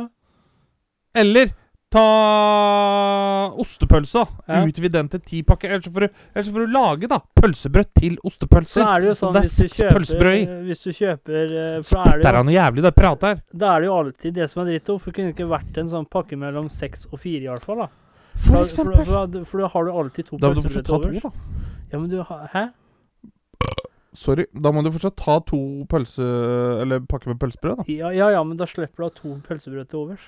Eller 1.14 1.50
ta 1.92 2.04
ostepølse. 3.60 4.22
da. 4.22 4.54
Ja. 4.54 4.60
Utvid 4.68 4.92
den 4.94 5.08
til 5.12 5.20
ti 5.26 5.42
pakker. 5.46 5.72
Ellers 5.76 5.88
får 5.90 6.06
du, 6.06 6.20
ellers 6.34 6.50
får 6.54 6.66
du 6.66 6.74
lage 6.74 7.08
da 7.10 7.18
pølsebrød 7.40 7.90
til 7.98 8.16
Så 8.16 8.30
ostepølser. 8.30 8.84
er 8.86 9.00
det 9.04 9.08
jo 9.10 9.14
sånn 9.20 9.34
det 9.34 9.42
er 9.42 9.46
hvis 9.48 9.56
seks 9.62 9.82
pølsebrød 9.90 10.36
i. 10.38 10.44
Hvis 10.68 10.84
du 10.86 10.90
kjøper 10.96 11.54
eh, 11.62 11.78
For 11.82 11.96
da 11.98 12.04
er 12.04 12.20
Spytter 12.20 12.38
han 12.40 12.46
noe 12.50 12.54
jævlig, 12.56 12.84
det 12.86 12.94
pratet 12.98 13.28
her. 13.30 13.40
Da 13.64 13.72
er 13.74 13.80
det 13.84 13.90
jo 13.90 13.96
alltid 14.00 14.36
det 14.40 14.50
som 14.52 14.62
er 14.64 14.70
dritt 14.72 14.90
Hvorfor 14.92 15.16
kunne 15.16 15.30
det 15.30 15.36
ikke 15.36 15.48
vært 15.50 15.80
en 15.82 15.90
sånn 15.94 16.06
pakke 16.10 16.38
mellom 16.40 16.68
seks 16.72 17.06
og 17.10 17.18
fire, 17.22 17.42
i 17.46 17.50
hvert 17.50 17.66
fall. 17.66 17.84
da. 17.84 17.88
For 18.40 18.60
eksempel. 18.64 19.00
For, 19.04 19.26
for, 19.26 19.48
for 19.50 19.64
da 19.64 19.72
har 19.74 19.84
du 19.88 19.90
alltid 20.02 20.30
to 20.30 20.38
Da 20.40 20.50
må 20.52 20.60
du 20.60 20.62
fortsatt 20.68 20.86
ta 20.86 21.00
to, 21.02 21.10
da. 21.26 21.32
Ja, 21.90 21.98
men 21.98 22.08
du 22.12 22.20
Hæ? 22.54 22.68
Sorry. 24.14 24.46
Da 24.54 24.72
må 24.74 24.82
du 24.82 24.90
fortsatt 24.90 25.16
ta 25.18 25.36
to 25.46 25.58
pølse... 25.90 26.24
Eller 26.82 27.02
pakke 27.06 27.30
med 27.30 27.38
pølsebrød, 27.42 27.82
da. 27.82 27.84
Ja, 27.92 28.08
ja, 28.14 28.30
ja, 28.34 28.40
men 28.46 28.56
da 28.58 28.66
slipper 28.66 29.02
du 29.02 29.06
å 29.06 29.10
ha 29.10 29.14
to 29.14 29.34
pølsebrød 29.46 29.90
til 29.90 30.00
overs 30.04 30.24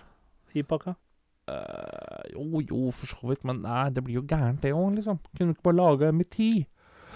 i 0.55 0.63
pakka. 0.63 0.95
Eh, 1.51 2.33
jo, 2.37 2.61
jo, 2.63 2.91
for 2.95 3.07
så 3.11 3.29
vidt. 3.31 3.45
Men 3.49 3.63
nei, 3.65 3.89
det 3.91 4.05
blir 4.07 4.21
jo 4.21 4.27
gærent, 4.29 4.61
det 4.63 4.73
òg, 4.75 4.95
liksom. 4.99 5.19
Kunne 5.37 5.53
du 5.53 5.57
ikke 5.57 5.69
bare 5.71 5.81
laga 5.81 6.13
med 6.15 6.31
ti? 6.31 6.67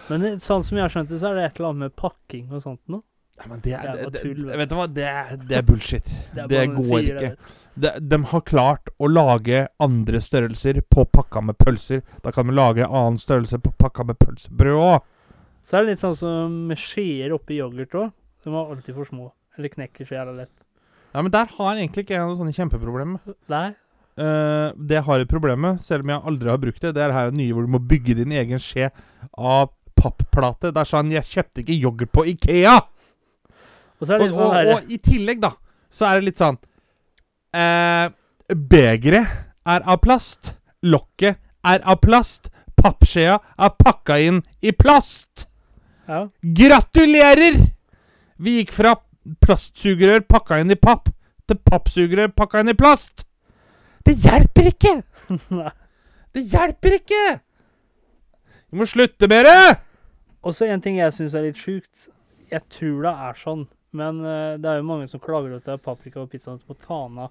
Men 0.08 0.20
det- 0.20 0.38
sånn 0.42 0.64
som 0.64 0.76
jeg 0.78 0.82
har 0.84 0.90
skjønt 0.90 1.08
det, 1.08 1.20
så 1.20 1.30
er 1.30 1.34
det 1.34 1.44
et 1.44 1.60
eller 1.60 1.68
annet 1.70 1.78
med 1.86 1.96
pakking 1.96 2.50
og 2.52 2.62
sånt 2.62 2.80
nå. 2.88 3.02
Ja, 3.36 3.44
men 3.50 3.60
det 3.60 3.72
er, 3.74 3.80
Det 3.82 3.88
er 3.88 3.92
det, 3.92 4.02
bare 4.02 4.10
det, 4.12 4.22
tull, 4.22 4.44
vet 4.46 4.52
du. 4.52 4.58
Vet 4.58 4.68
du 4.70 4.74
hva, 4.76 4.86
det 4.94 5.04
er, 5.04 5.36
det 5.36 5.56
er 5.58 5.62
bullshit. 5.62 6.04
Det, 6.34 6.48
bare 6.48 6.66
noen 6.66 6.76
går 6.76 6.98
sier 7.00 7.16
ikke. 7.16 7.36
De, 7.76 7.90
de 8.00 8.18
har 8.30 8.40
klart 8.48 8.88
å 8.98 9.10
lage 9.12 9.68
andre 9.78 10.20
størrelser 10.24 10.80
på 10.88 11.04
pakka 11.04 11.42
med 11.44 11.58
pølser. 11.58 12.00
Da 12.22 12.30
kan 12.32 12.46
de 12.46 12.52
lage 12.56 12.86
annen 12.88 13.18
størrelse 13.20 13.58
på 13.60 13.74
pakka 13.76 14.06
med 14.08 14.16
pølsebrød 14.18 14.80
òg. 14.80 15.02
Så 15.68 15.76
er 15.76 15.84
det 15.84 15.90
litt 15.90 16.00
sånn 16.00 16.16
som 16.16 16.54
med 16.70 16.78
skjeer 16.80 17.34
oppi 17.36 17.58
yoghurt 17.60 17.92
òg. 17.98 18.12
De 18.42 18.50
var 18.54 18.70
alltid 18.72 18.94
for 18.94 19.04
små. 19.04 19.32
Eller 19.58 19.68
knekker 19.68 20.06
så 20.08 20.16
jævla 20.16 20.36
lett. 20.38 20.54
Ja, 21.12 21.20
men 21.22 21.30
der 21.32 21.44
har 21.58 21.74
egentlig 21.76 22.06
ikke 22.06 22.16
jeg 22.16 22.24
noe 22.24 22.36
sånne 22.40 22.54
kjempeproblemer. 22.56 23.36
Nei. 23.52 23.74
Eh, 24.16 24.68
det 24.80 24.96
jeg 24.96 25.04
har 25.04 25.20
et 25.20 25.28
problem 25.28 25.60
med, 25.60 25.80
selv 25.84 26.06
om 26.06 26.14
jeg 26.14 26.24
aldri 26.30 26.48
har 26.48 26.60
brukt 26.60 26.80
det, 26.80 26.94
det 26.96 27.02
er 27.04 27.12
her 27.12 27.34
nye 27.36 27.52
hvor 27.52 27.66
du 27.66 27.72
må 27.74 27.80
bygge 27.84 28.16
din 28.16 28.32
egen 28.32 28.62
skje 28.62 28.88
av 29.36 29.68
papplate. 29.96 30.70
Det 30.72 30.80
er 30.80 30.88
sånn 30.88 31.12
Jeg 31.12 31.28
kjøpte 31.28 31.62
ikke 31.62 31.76
yoghurt 31.76 32.12
på 32.16 32.24
Ikea! 32.32 32.78
Og 34.00 34.08
så 34.08 34.16
Og, 34.16 34.28
og, 34.28 34.38
sånn 34.38 34.54
her 34.56 34.70
og 34.72 34.92
i 34.92 34.98
tillegg, 35.00 35.42
da, 35.44 35.52
så 35.92 36.08
er 36.08 36.20
det 36.20 36.30
litt 36.30 36.40
sånn 36.40 36.56
uh, 37.56 38.08
Begeret 38.52 39.36
er 39.66 39.84
av 39.84 40.00
plast. 40.04 40.54
Lokket 40.86 41.40
er 41.66 41.84
av 41.84 42.00
plast. 42.04 42.48
Pappskjea 42.76 43.36
er 43.36 43.72
pakka 43.80 44.18
inn 44.22 44.42
i 44.62 44.72
plast. 44.72 45.48
Ja. 46.06 46.26
Gratulerer! 46.40 47.58
Vi 48.36 48.60
gikk 48.60 48.72
fra 48.76 48.94
plastsugerør 49.42 50.22
pakka 50.28 50.60
inn 50.62 50.70
i 50.70 50.78
papp 50.78 51.10
til 51.48 51.58
pappsugerør 51.66 52.30
pakka 52.36 52.62
inn 52.62 52.72
i 52.72 52.78
plast. 52.78 53.25
Det 54.06 54.14
hjelper 54.22 54.68
ikke! 54.70 54.92
Nei. 55.60 55.72
Det 56.36 56.42
hjelper 56.52 56.94
ikke! 57.00 57.22
Vi 58.70 58.78
må 58.80 58.86
slutte 58.88 59.28
med 59.30 59.46
det! 59.48 59.76
Og 60.46 60.54
så 60.54 60.68
en 60.70 60.82
ting 60.84 60.98
jeg 61.00 61.14
syns 61.16 61.34
er 61.34 61.46
litt 61.48 61.58
sjukt. 61.58 62.08
Jeg 62.52 62.62
tror 62.70 63.00
det 63.08 63.12
er 63.28 63.38
sånn, 63.40 63.64
men 63.96 64.20
uh, 64.22 64.54
det 64.62 64.68
er 64.70 64.78
jo 64.78 64.86
mange 64.86 65.08
som 65.10 65.18
klager 65.22 65.48
over 65.50 65.58
at 65.58 65.66
det 65.66 65.74
er 65.74 65.82
paprika 65.82 66.20
og 66.22 66.30
pizza 66.30 66.54
på 66.62 66.76
Tana. 66.84 67.26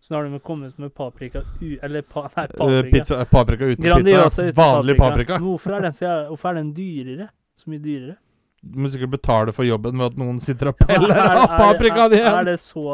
Så 0.00 0.12
nå 0.12 0.18
har 0.20 0.28
de 0.32 0.40
kommet 0.44 0.76
med 0.80 0.92
paprika 0.96 1.42
u... 1.60 1.70
Eller 1.84 2.02
pa, 2.08 2.26
nei, 2.36 2.44
Eh, 2.44 2.56
paprika. 2.56 2.90
pizza, 2.94 3.20
paprika 3.28 3.68
uten 3.70 3.84
Grandiosa 3.84 4.28
pizza. 4.28 4.48
uten 4.48 4.58
Vanlig 4.60 4.96
paprika. 4.98 5.34
paprika. 5.36 5.38
hvorfor 5.44 5.76
er 5.78 5.86
den, 5.88 5.96
så, 5.96 6.12
hvorfor 6.32 6.50
er 6.52 6.60
den 6.60 6.70
dyrere? 6.76 7.28
Så 7.60 7.68
mye 7.72 7.82
dyrere? 7.84 8.16
Du 8.60 8.80
må 8.84 8.90
sikkert 8.92 9.12
betale 9.14 9.52
for 9.56 9.64
jobben 9.64 9.96
med 9.96 10.10
at 10.10 10.20
noen 10.20 10.40
sitter 10.44 10.72
og 10.72 10.80
peller 10.84 11.12
er- 11.16 11.32
av 11.36 11.46
er- 11.46 11.56
paprikaen 11.60 12.16
igjen! 12.16 12.38
er 12.42 12.48
det 12.50 12.58
så 12.60 12.86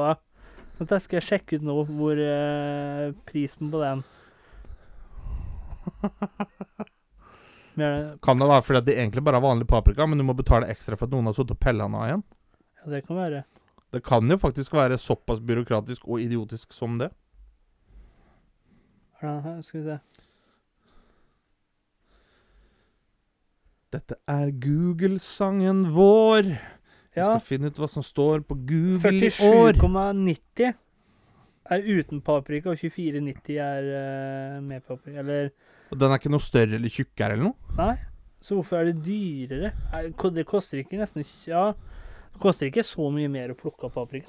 Dette 0.79 0.99
skal 1.01 1.17
jeg 1.21 1.25
sjekke 1.31 1.57
ut 1.57 1.65
nå, 1.65 1.75
hvor 1.89 2.19
eh, 2.21 3.13
prisen 3.29 3.71
på 3.73 3.79
den 3.81 4.03
Men 7.77 7.85
er 7.87 7.97
det- 7.97 8.21
Kan 8.25 8.39
det 8.41 8.49
være 8.49 8.63
fordi 8.65 8.79
at 8.83 8.87
det 8.89 8.97
egentlig 8.99 9.25
bare 9.25 9.37
er 9.41 9.45
vanlig 9.45 9.67
paprika, 9.69 10.07
men 10.07 10.19
du 10.19 10.25
må 10.25 10.35
betale 10.37 10.69
ekstra 10.73 10.97
for 10.97 11.07
at 11.07 11.13
noen 11.15 11.27
har 11.29 11.37
sittet 11.37 11.57
og 11.57 11.61
pella 11.61 11.85
den 11.89 11.95
av 11.97 12.07
igjen? 12.09 12.25
Ja, 12.81 12.91
det 12.93 13.03
kan 13.07 13.17
være. 13.21 13.45
Det 13.93 14.03
kan 14.05 14.29
jo 14.29 14.37
faktisk 14.41 14.73
være 14.75 14.99
såpass 14.99 15.41
byråkratisk 15.41 16.09
og 16.09 16.21
idiotisk 16.21 16.73
som 16.73 16.99
det. 17.01 17.11
Er 19.23 19.27
det 19.29 19.43
her? 19.45 19.61
Skal 19.65 19.81
vi 19.81 19.87
se. 19.87 19.99
Dette 23.95 24.17
er 24.29 24.51
Google-sangen 24.61 25.87
vår. 25.95 26.51
Vi 27.17 27.23
Ja, 27.23 27.31
skal 27.33 27.47
finne 27.49 27.71
ut 27.73 27.79
hva 27.81 27.89
som 27.89 28.05
står 28.05 28.43
på 28.45 28.55
Google 28.69 29.25
i 29.25 29.31
år. 29.41 29.73
47,90 29.81 30.75
er 31.73 31.87
uten 31.97 32.21
paprika, 32.23 32.71
og 32.75 32.77
24,90 32.79 33.57
er 33.63 33.89
eh, 33.97 34.59
med 34.63 34.85
paprika. 34.87 35.23
Eller 35.25 35.49
Og 35.91 35.99
Den 35.99 36.13
er 36.13 36.19
ikke 36.21 36.31
noe 36.35 36.45
større 36.45 36.77
eller 36.77 36.93
tjukkere 36.93 37.33
eller 37.39 37.49
noe? 37.49 37.77
Nei. 37.79 37.95
Så 38.45 38.55
hvorfor 38.59 38.83
er 38.83 38.91
det 38.93 39.01
dyrere? 39.07 39.73
Er- 39.97 40.11
ko- 40.13 40.31
Det 40.31 40.45
koster 40.47 40.79
ikke 40.83 40.99
nesten 41.01 41.25
Ja, 41.49 41.73
det 41.73 42.41
koster 42.43 42.67
ikke 42.69 42.85
så 42.85 43.09
mye 43.11 43.29
mer 43.33 43.49
å 43.55 43.57
plukke 43.59 43.85
av 43.89 43.95
paprika. 43.97 44.29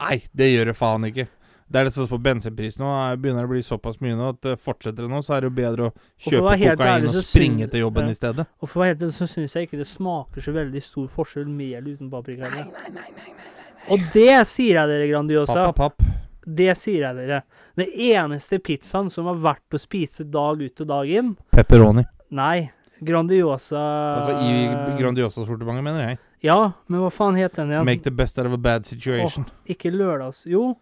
Nei, 0.00 0.18
det 0.34 0.50
gjør 0.52 0.66
det 0.72 0.76
faen 0.76 1.06
ikke. 1.08 1.28
Det 1.66 1.80
er 1.80 1.88
det 1.88 1.92
som 1.96 2.04
står 2.06 2.12
på 2.14 2.22
bensinpris 2.22 2.76
nå. 2.78 2.86
er- 2.86 3.16
Begynner 3.18 3.42
det 3.42 3.48
å 3.48 3.52
bli 3.54 3.62
såpass 3.66 3.98
mye 4.00 4.14
nå 4.14 4.28
at 4.36 4.46
eh, 4.46 4.56
fortsetter 4.56 5.02
det 5.02 5.10
nå, 5.10 5.18
så 5.26 5.34
er 5.34 5.40
det 5.42 5.50
jo 5.50 5.56
bedre 5.56 5.88
å 5.88 5.92
kjøpe 6.22 6.52
kokain 6.60 6.84
ærlig, 6.86 7.08
og 7.10 7.24
springe 7.26 7.66
til 7.72 7.82
jobben 7.82 8.06
ja. 8.06 8.14
i 8.14 8.18
stedet. 8.20 8.46
Og 8.62 8.70
for 8.70 8.78
å 8.78 8.84
være 8.84 8.92
helt 8.92 9.02
ærlig 9.02 9.16
så 9.18 9.26
syns 9.32 9.56
jeg 9.58 9.66
ikke 9.66 9.80
det 9.80 9.88
smaker 9.90 10.46
så 10.46 10.54
veldig 10.54 10.82
stor 10.82 11.08
forskjell 11.16 11.48
med 11.50 11.72
eller 11.80 11.98
uten 11.98 12.12
paprika. 12.12 12.52
Nei, 12.52 12.62
nei, 12.70 12.92
nei, 12.94 13.08
nei, 13.18 13.26
nei, 13.32 13.50
Og 13.90 14.06
det 14.14 14.30
sier 14.52 14.78
jeg 14.78 14.92
dere, 14.92 15.10
Grandiosa. 15.10 15.66
Papp, 15.72 15.82
papp. 15.82 16.06
Det 16.46 16.70
sier 16.78 17.02
jeg 17.08 17.18
dere. 17.18 17.42
Den 17.76 17.90
eneste 17.90 18.60
pizzaen 18.62 19.10
som 19.10 19.26
har 19.26 19.42
vært 19.42 19.74
å 19.74 19.82
spise 19.82 20.24
dag 20.30 20.62
ut 20.62 20.84
og 20.86 20.90
dag 20.92 21.10
inn 21.10 21.34
Pepperoni. 21.50 22.06
Nei. 22.30 22.70
Grandiosa 23.04 23.80
Altså 24.16 24.38
i 24.40 24.96
Grandiosa-sortimentet, 24.96 25.84
mener 25.84 26.00
jeg. 26.06 26.18
Ja, 26.46 26.72
men 26.88 27.02
hva 27.02 27.10
faen 27.12 27.36
het 27.36 27.58
den 27.58 27.74
igjen? 27.74 27.84
Make 27.84 28.04
the 28.06 28.12
best 28.14 28.38
out 28.38 28.46
of 28.48 28.54
a 28.54 28.60
bad 28.60 28.86
situation. 28.86 29.44
Ikke 29.68 29.90
lørdags... 29.92 30.44
Jo. 30.48 30.76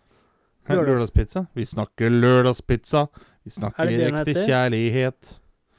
Lørdags- 0.68 0.86
Lørdagspizza. 0.86 1.46
Vi 1.54 1.64
snakker 1.64 2.10
lørdagspizza. 2.10 3.06
Vi 3.44 3.50
Er 3.50 3.56
snakker 3.60 3.90
ekte 4.08 4.34
kjærlighet. 4.46 5.38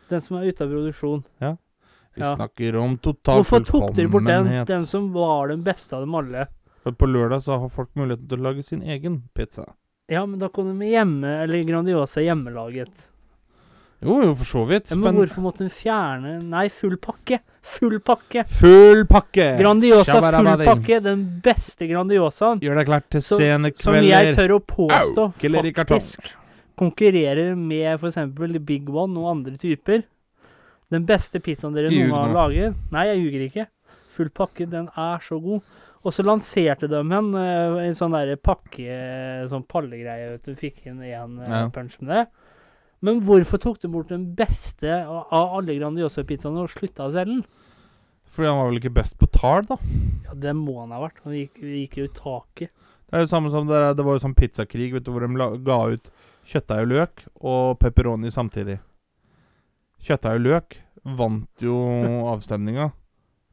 Den 0.10 0.21
som 0.21 0.38
er 0.38 0.45
ute 0.52 0.62
av 0.62 0.69
produksjon. 0.69 1.24
Vi 2.15 2.21
Ja. 2.21 2.36
snakker 2.36 2.76
om 2.80 2.98
total 2.98 3.41
Hvorfor 3.43 3.65
tok 3.65 3.93
dere 3.95 4.08
bort 4.08 4.26
den? 4.26 4.65
Den 4.65 4.86
som 4.86 5.12
var 5.13 5.48
den 5.50 5.63
beste 5.63 5.93
av 5.93 6.02
dem 6.02 6.13
alle. 6.15 6.48
For 6.84 6.91
på 6.91 7.08
lørdag 7.10 7.41
så 7.43 7.60
har 7.60 7.67
folk 7.69 7.89
muligheten 7.95 8.28
til 8.30 8.38
å 8.38 8.41
lage 8.43 8.63
sin 8.63 8.82
egen 8.84 9.24
pizza. 9.34 9.65
Ja, 10.08 10.24
men 10.26 10.38
da 10.39 10.48
kom 10.50 10.78
de 10.80 10.86
hjemme, 10.86 11.41
eller 11.43 11.63
Grandiosa 11.63 12.21
hjemmelaget. 12.21 12.91
Jo, 14.04 14.21
jo, 14.21 14.36
for 14.36 14.45
så 14.45 14.67
vidt. 14.67 14.91
Ja, 14.91 14.95
men 14.95 15.15
men 15.15 15.15
hvorfor 15.28 15.41
måtte 15.41 15.58
de 15.65 15.69
fjerne 15.69 16.43
Nei, 16.43 16.67
full 16.69 16.98
pakke. 16.98 17.39
Full 17.65 17.97
pakke. 18.06 18.43
full 18.47 19.06
pakke! 19.10 19.45
Grandiosa 19.58 20.19
full 20.21 20.63
pakke. 20.67 20.99
Den 21.04 21.23
beste 21.43 21.88
Grandiosaen. 21.89 22.60
Gjør 22.62 22.78
deg 22.80 22.86
klart 22.91 23.08
til 23.10 23.21
Så- 23.25 23.39
Som 23.82 23.95
jeg 24.06 24.36
tør 24.38 24.54
å 24.56 24.60
påstå 24.62 25.23
Au, 25.25 25.32
faktisk 25.73 26.34
konkurrerer 26.78 27.56
med 27.58 27.99
f.eks. 27.99 28.60
Big 28.65 28.89
One 28.89 29.17
og 29.19 29.32
andre 29.32 29.58
typer. 29.58 30.04
Den 30.91 31.06
beste 31.08 31.39
pizzaen 31.41 31.73
dere 31.73 31.89
noen 31.89 32.12
gang 32.12 32.30
har 32.30 32.36
laget 32.49 32.75
Nei, 32.93 33.06
jeg 33.08 33.23
ljuger 33.23 33.45
ikke. 33.49 33.67
Full 34.15 34.30
pakke, 34.30 34.69
den 34.69 34.88
er 34.95 35.19
så 35.25 35.41
god. 35.41 35.62
Og 36.06 36.13
så 36.13 36.21
lanserte 36.23 36.88
de 36.88 36.99
en, 37.01 37.32
eh, 37.36 37.88
en 37.88 37.95
sånn 37.97 38.13
derre 38.13 38.38
pakke, 38.38 39.49
sånn 39.49 39.65
pallegreie, 39.67 40.36
vet 40.36 40.43
du. 40.45 40.54
Fikk 40.56 40.86
inn 40.86 40.99
én 41.01 41.39
Ja. 41.47 41.67
punch 41.69 41.99
med 41.99 42.10
det. 42.13 42.28
Men 43.06 43.20
hvorfor 43.26 43.62
tok 43.62 43.78
du 43.84 43.88
bort 43.94 44.10
den 44.10 44.24
beste 44.38 44.89
av 45.06 45.30
alle 45.54 45.76
Grandiosa-pizzaene 45.78 46.63
og 46.65 46.72
slutta 46.74 47.06
å 47.06 47.13
selge 47.13 47.36
den? 47.36 47.44
Fordi 48.36 48.50
han 48.50 48.58
var 48.60 48.72
vel 48.72 48.80
ikke 48.82 48.94
best 48.98 49.15
på 49.22 49.30
tall, 49.32 49.63
da. 49.70 49.78
Ja, 50.26 50.34
det 50.48 50.56
må 50.58 50.80
han 50.82 50.91
ha 50.96 51.00
vært. 51.06 51.22
Han 51.24 51.36
gikk, 51.38 51.62
gikk 51.62 52.00
jo 52.02 52.08
i 52.10 52.13
taket. 52.18 52.72
Det 53.06 53.20
er 53.20 53.24
jo 53.24 53.30
samme 53.32 53.52
som 53.54 53.68
det, 53.70 53.78
der- 53.78 53.94
det 53.96 54.04
var 54.08 54.18
jo 54.18 54.24
sånn 54.26 54.36
pizzakrig, 54.36 54.89
vet 54.96 55.06
du, 55.06 55.12
hvor 55.13 55.24
de 55.24 55.60
ga 55.63 55.78
ut 55.94 56.10
kjøttdeig 56.50 56.82
og 56.84 56.89
løk 56.91 57.24
og 57.46 57.78
pepperoni 57.80 58.32
samtidig. 58.34 58.80
Kjøttdeig 60.06 60.39
og 60.39 60.46
løk 60.50 60.76
vant 61.22 61.63
jo 61.63 61.78
avstemninga, 62.34 62.89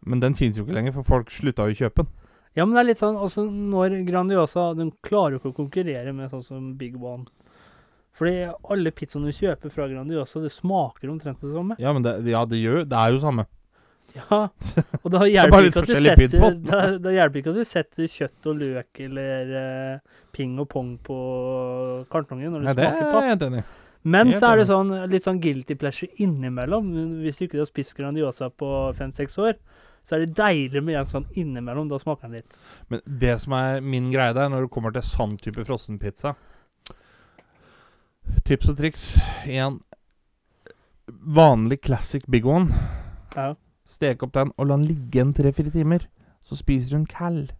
men 0.09 0.21
den 0.25 0.35
fins 0.35 0.59
jo 0.59 0.65
ikke 0.67 0.75
lenger, 0.81 0.97
for 0.97 1.07
folk 1.15 1.31
slutta 1.31 1.69
jo 1.69 1.77
å 1.77 1.81
kjøpe 1.85 2.03
den. 2.07 2.11
Ja, 2.57 2.65
men 2.67 2.75
det 2.77 2.83
er 2.83 2.88
litt 2.91 3.01
sånn 3.01 3.17
altså 3.17 3.47
Når 3.49 3.95
Grandiosa 4.05 4.75
De 4.77 4.85
klarer 5.01 5.33
jo 5.33 5.38
ikke 5.41 5.53
å 5.55 5.61
konkurrere 5.62 6.12
med 6.12 6.29
sånn 6.35 6.43
som 6.45 6.67
Big 6.77 6.99
One. 7.01 7.25
Fordi 8.16 8.44
alle 8.75 8.92
pizzaene 8.92 9.33
du 9.33 9.37
kjøper 9.37 9.72
fra 9.72 9.88
Grandiosa, 9.88 10.42
det 10.42 10.53
smaker 10.53 11.11
omtrent 11.12 11.40
det 11.40 11.53
samme. 11.55 11.77
Ja, 11.81 11.94
men 11.96 12.05
det, 12.05 12.18
ja, 12.29 12.44
det, 12.48 12.61
gjør, 12.61 12.83
det 12.88 12.98
er 12.98 13.14
jo 13.14 13.20
samme. 13.22 13.46
Ja, 14.12 14.38
og 15.01 15.12
da 15.14 15.22
er 15.25 15.31
hjelper 15.31 15.62
det 15.62 15.70
ikke 15.70 15.83
at 15.83 15.88
du 15.88 15.94
setter 15.96 16.57
da, 16.66 16.81
da 17.01 17.12
hjelper 17.14 17.40
ikke 17.40 17.55
at 17.55 17.61
du 17.62 17.68
setter 17.68 18.11
kjøtt 18.12 18.48
og 18.51 18.59
løk 18.61 19.01
eller 19.07 19.53
uh, 19.55 20.18
ping 20.37 20.59
og 20.61 20.68
pong 20.75 20.90
på 21.07 21.16
kartongen 22.12 22.53
når 22.53 22.61
du 22.61 22.68
Nei, 22.68 22.75
smaker 22.77 22.90
Ja, 22.90 22.98
det 22.98 23.14
er 23.14 23.25
jeg 23.25 23.33
helt 23.33 23.46
enig 23.48 23.62
i. 23.62 23.68
Men 24.12 24.33
så 24.35 24.51
er 24.51 24.59
det 24.59 24.66
sånn 24.68 24.90
litt 25.12 25.25
sånn 25.25 25.38
guilty 25.40 25.77
pleasure 25.79 26.11
innimellom. 26.20 26.88
Hvis 27.22 27.38
du 27.38 27.46
ikke 27.46 27.61
har 27.61 27.68
spist 27.70 27.94
Grandiosa 27.94 28.48
på 28.51 28.68
fem-seks 28.98 29.38
år, 29.38 29.55
så 30.03 30.16
er 30.16 30.25
det 30.25 30.35
deilig 30.35 30.83
med 30.83 30.98
en 30.98 31.09
sånn 31.09 31.29
innimellom. 31.38 31.87
Da 31.88 32.01
smaker 32.03 32.27
den 32.27 32.40
litt. 32.40 32.57
Men 32.90 33.05
det 33.07 33.37
som 33.44 33.55
er 33.55 33.79
min 33.87 34.11
greie 34.12 34.35
der, 34.35 34.51
når 34.51 34.66
det 34.66 34.72
kommer 34.75 34.94
til 34.94 35.07
sånn 35.07 35.37
type 35.40 35.62
frossenpizza 35.68 36.35
Tips 38.47 38.69
og 38.73 38.77
triks. 38.79 39.07
En 39.47 39.81
vanlig 41.09 41.81
classic 41.85 42.25
big 42.31 42.47
one. 42.47 42.73
Ja. 43.37 43.53
Stek 43.89 44.23
opp 44.25 44.33
den 44.37 44.53
og 44.57 44.69
la 44.69 44.77
den 44.79 44.87
ligge 44.89 45.21
en 45.23 45.33
tre-fire 45.37 45.73
timer. 45.75 46.07
Så 46.47 46.57
spiser 46.59 46.95
du 46.95 47.01
en 47.03 47.07
kald. 47.11 47.53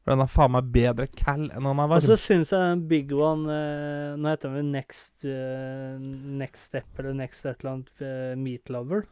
For 0.00 0.14
den 0.14 0.22
er 0.24 0.30
faen 0.32 0.54
meg 0.54 0.70
bedre 0.72 1.06
kald 1.12 1.50
enn 1.52 1.66
den 1.66 1.80
er 1.82 1.90
Og 1.92 2.00
så 2.02 2.14
varm. 2.14 2.20
syns 2.22 2.52
jeg 2.54 2.60
den 2.70 2.84
big 2.88 3.10
one 3.12 3.52
eh, 3.52 4.14
Nå 4.16 4.30
heter 4.30 4.48
den 4.48 4.54
vel 4.56 4.70
Next 4.72 5.26
eh, 5.28 5.98
Next 6.40 6.70
Step 6.70 7.02
eller 7.02 7.12
Next 7.18 7.44
et 7.44 7.60
eller 7.60 7.74
annet 7.74 8.00
eh, 8.06 8.32
Meat 8.40 8.72
Lover. 8.72 9.04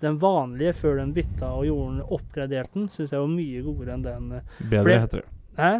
Den 0.00 0.16
vanlige 0.22 0.72
før 0.78 0.96
den 1.02 1.12
bytta 1.12 1.50
og 1.58 1.66
gjorde 1.66 1.90
den 1.98 2.06
oppgradert 2.16 2.72
den, 2.76 2.86
syns 2.94 3.10
jeg 3.12 3.20
var 3.20 3.32
mye 3.34 3.62
godere 3.66 3.96
enn 3.98 4.06
den. 4.06 4.32
eh. 4.38 4.56
Bedre 4.70 4.98
heter 5.02 5.24
det. 5.24 5.36
Hæ? 5.58 5.70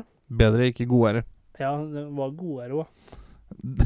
Bedre, 0.43 0.67
ikke 0.75 0.87
godere. 0.91 1.23
Ja, 1.59 1.73
den 1.79 2.11
var 2.19 2.35
godere 2.37 2.83
òg. 2.83 3.15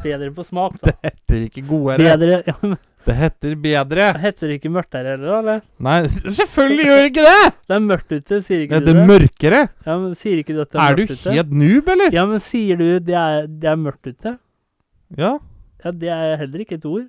Bedre 0.03 0.31
på 0.37 0.45
smak, 0.45 0.75
da. 0.83 0.91
Det 0.93 1.11
heter 1.13 1.45
ikke 1.49 1.63
godere. 1.69 1.99
Bedre 2.17 2.43
ja, 2.47 2.55
men 2.63 2.77
Det 3.07 3.15
heter 3.19 3.55
bedre. 3.59 4.09
det 4.15 4.21
Heter 4.23 4.51
ikke 4.57 4.71
mørtere 4.71 5.15
heller, 5.17 5.31
da? 5.33 5.39
eller? 5.41 5.63
Nei, 5.83 5.97
selvfølgelig 6.07 6.85
gjør 6.87 7.01
det 7.03 7.11
ikke 7.13 7.25
det! 7.27 7.53
Det 7.73 7.77
er 7.79 7.85
mørkt 7.87 8.13
ute, 8.13 8.39
sier 8.45 8.59
Det 8.59 8.65
ikke 8.67 8.79
du 8.79 8.79
heter 8.91 8.99
det? 8.99 9.07
mørkere. 9.09 9.61
Ja, 9.87 9.97
men 9.99 10.15
Sier 10.21 10.43
ikke 10.43 10.55
du 10.55 10.61
at 10.63 10.71
det 10.73 10.79
er, 10.79 10.85
Er 10.85 10.95
du 10.99 11.03
mørkt 11.03 11.15
ute? 11.19 11.35
helt 11.39 11.53
noob, 11.63 11.89
eller? 11.97 12.13
Ja, 12.19 12.25
men 12.31 12.43
sier 12.45 12.77
du 12.83 12.87
det 13.01 13.17
er, 13.19 13.47
det 13.49 13.71
er 13.73 13.81
mørkt 13.81 14.07
ute? 14.13 14.35
Ja. 15.19 15.33
Ja, 15.85 15.91
det 16.05 16.13
er 16.15 16.37
heller 16.45 16.63
ikke 16.67 16.77
et 16.79 16.85
ord. 16.87 17.09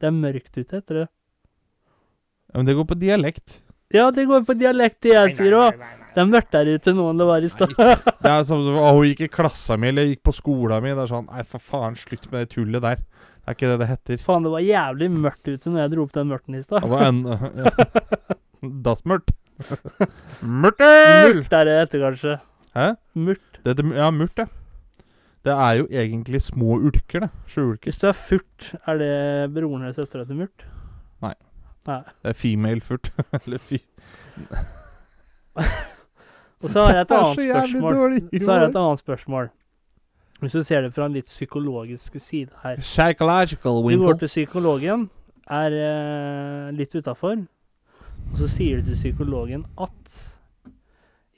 Det 0.00 0.06
er 0.10 0.14
mørkt 0.14 0.52
ute, 0.60 0.68
heter 0.76 1.00
det. 1.02 1.06
ja 2.52 2.58
men 2.60 2.66
det 2.68 2.76
går 2.78 2.86
på 2.92 2.98
dialekt. 3.00 3.60
Ja, 3.94 4.10
det 4.10 4.26
går 4.28 4.44
på 4.46 4.54
dialekt, 4.58 5.00
det 5.06 5.14
jeg 5.14 5.34
sier 5.38 5.54
òg. 5.58 5.80
Det 6.16 6.22
er 6.22 6.28
mørkt 6.32 6.54
der 6.54 6.68
ute 6.72 6.92
nå 6.96 7.10
enn 7.10 7.18
det 7.20 7.24
var 7.28 7.44
i 7.44 7.48
stad. 7.52 7.74
Det 8.24 8.30
er 8.32 8.44
som 8.48 8.62
om 8.64 8.76
hun 8.96 9.02
gikk 9.04 9.26
i 9.26 9.32
klassa 9.34 9.76
mi, 9.76 9.90
eller 9.90 10.06
gikk 10.08 10.22
på 10.24 10.32
skolen 10.32 10.80
min. 10.80 10.94
Det 10.96 11.02
er 11.04 11.10
sånn 11.10 11.26
Nei, 11.28 11.42
for 11.44 11.60
faen, 11.60 11.98
slutt 12.00 12.24
med 12.32 12.46
det 12.46 12.54
tullet 12.54 12.84
der. 12.86 13.02
Det 13.36 13.52
er 13.52 13.56
ikke 13.58 13.68
det 13.68 13.80
det 13.82 13.88
heter. 13.90 14.22
Faen, 14.24 14.46
det 14.46 14.52
var 14.54 14.64
jævlig 14.64 15.10
mørkt 15.12 15.50
ute 15.50 15.72
når 15.72 15.82
jeg 15.82 15.92
dro 15.92 16.06
opp 16.06 16.14
den 16.16 16.30
mørten 16.32 16.56
i 16.56 16.62
stad. 16.64 16.86
Det 16.86 16.92
var 16.94 17.04
en 17.04 17.20
ja. 17.60 18.94
mørkt. 19.12 19.34
Mørtel! 20.40 21.36
Murt 21.36 21.56
er 21.58 21.68
det 21.68 21.74
heter 21.82 22.04
kanskje. 22.06 22.36
Hæ? 22.76 22.86
Murt. 23.26 23.60
Det 23.60 23.74
heter, 23.74 23.90
ja, 23.96 24.08
murt, 24.10 24.32
det. 24.40 24.48
Det 25.46 25.54
er 25.54 25.72
jo 25.78 25.86
egentlig 25.92 26.40
små 26.42 26.78
ulker, 26.88 27.26
det. 27.26 27.28
Sjøulker. 27.52 27.90
Hvis 27.92 28.00
du 28.02 28.06
er 28.08 28.16
furt, 28.16 28.70
er 28.88 28.98
det 28.98 29.12
broren 29.54 29.84
eller 29.84 29.94
søstera 29.94 30.24
til 30.26 30.40
Murt? 30.40 30.64
Nei. 31.22 31.34
Nei. 31.86 32.00
Det 32.24 32.32
er 32.32 32.40
female 32.40 32.80
furt. 32.82 33.12
eller 33.44 33.62
fi... 33.62 33.82
Og 36.66 36.72
så 36.74 36.84
har 36.84 36.96
jeg 36.96 37.06
et 37.06 37.14
annet 37.16 37.40
så 37.40 37.46
spørsmål. 37.46 37.94
dårlig 37.94 38.42
Så 38.42 38.50
har 38.50 38.60
jeg 38.60 38.70
et 38.70 38.78
annet 38.82 39.02
spørsmål. 39.02 39.50
Hvis 40.40 40.52
du 40.52 40.62
ser 40.62 40.80
det 40.84 40.92
fra 40.92 41.06
en 41.08 41.16
litt 41.16 41.30
psykologisk 41.30 42.20
side 42.20 42.50
her. 42.62 42.76
Psychological 42.82 43.82
Du 43.86 44.04
går 44.04 44.18
til 44.20 44.28
psykologen, 44.28 45.10
er 45.46 45.76
eh, 45.80 46.72
litt 46.76 46.94
utafor, 46.94 47.46
og 48.32 48.38
så 48.38 48.48
sier 48.50 48.82
du 48.82 48.90
til 48.90 48.98
psykologen 48.98 49.64
at 49.80 50.16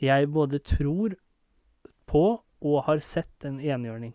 jeg 0.00 0.30
både 0.32 0.58
tror 0.58 1.14
på 2.06 2.24
og 2.60 2.84
har 2.84 2.98
sett 2.98 3.44
en 3.44 3.60
enhjørning. 3.60 4.14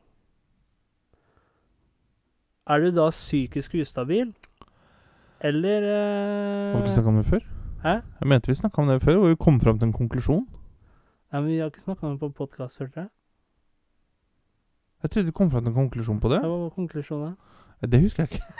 er 2.67 2.79
du 2.79 2.91
da 2.95 3.09
psykisk 3.09 3.75
ustabil, 3.81 4.33
eller 5.41 5.81
Har 5.83 6.79
vi 6.79 6.83
ikke 6.83 6.89
eh, 6.89 6.93
snakka 6.95 7.09
om 7.09 7.15
det 7.15 7.25
før? 7.25 7.39
Hæ? 7.83 7.93
Jeg 8.19 8.27
mente 8.27 8.47
vi 8.47 8.55
snakka 8.55 8.81
om 8.81 8.87
det 8.87 9.01
før, 9.01 9.17
og 9.17 9.29
vi 9.29 9.35
kom 9.35 9.59
fram 9.59 9.79
til 9.79 9.87
en 9.87 9.93
konklusjon. 9.93 10.47
Nei, 11.33 11.41
men 11.41 11.49
Vi 11.49 11.59
har 11.59 11.69
ikke 11.71 11.81
snakka 11.83 12.05
om 12.07 12.13
det 12.15 12.19
på 12.21 12.29
podkast, 12.45 12.77
hørte 12.81 13.03
jeg. 13.03 13.09
Jeg 15.03 15.11
trodde 15.11 15.25
vi 15.25 15.35
kom 15.35 15.49
fram 15.51 15.63
til 15.65 15.73
en 15.73 15.79
konklusjon 15.81 16.19
på 16.23 16.29
det. 16.31 16.39
Hva 16.45 16.51
var 16.61 16.69
konklusjonen? 16.77 17.33
Det 17.83 17.99
husker 18.05 18.23
jeg 18.23 18.29
ikke. 18.37 18.43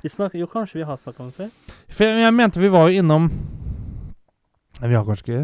Vi 0.00 0.08
snakker, 0.08 0.38
jo, 0.40 0.46
kanskje 0.48 0.78
vi 0.78 0.84
har 0.88 0.96
snakka 0.96 1.20
om 1.20 1.26
det 1.28 1.34
før? 1.36 1.48
For 1.92 2.06
jeg, 2.08 2.22
jeg 2.22 2.32
mente 2.32 2.60
vi 2.62 2.68
var 2.72 2.86
jo 2.88 3.02
innom 3.02 3.26
Vi 4.80 4.94
har 4.96 5.02
kanskje 5.04 5.26
ikke. 5.26 5.40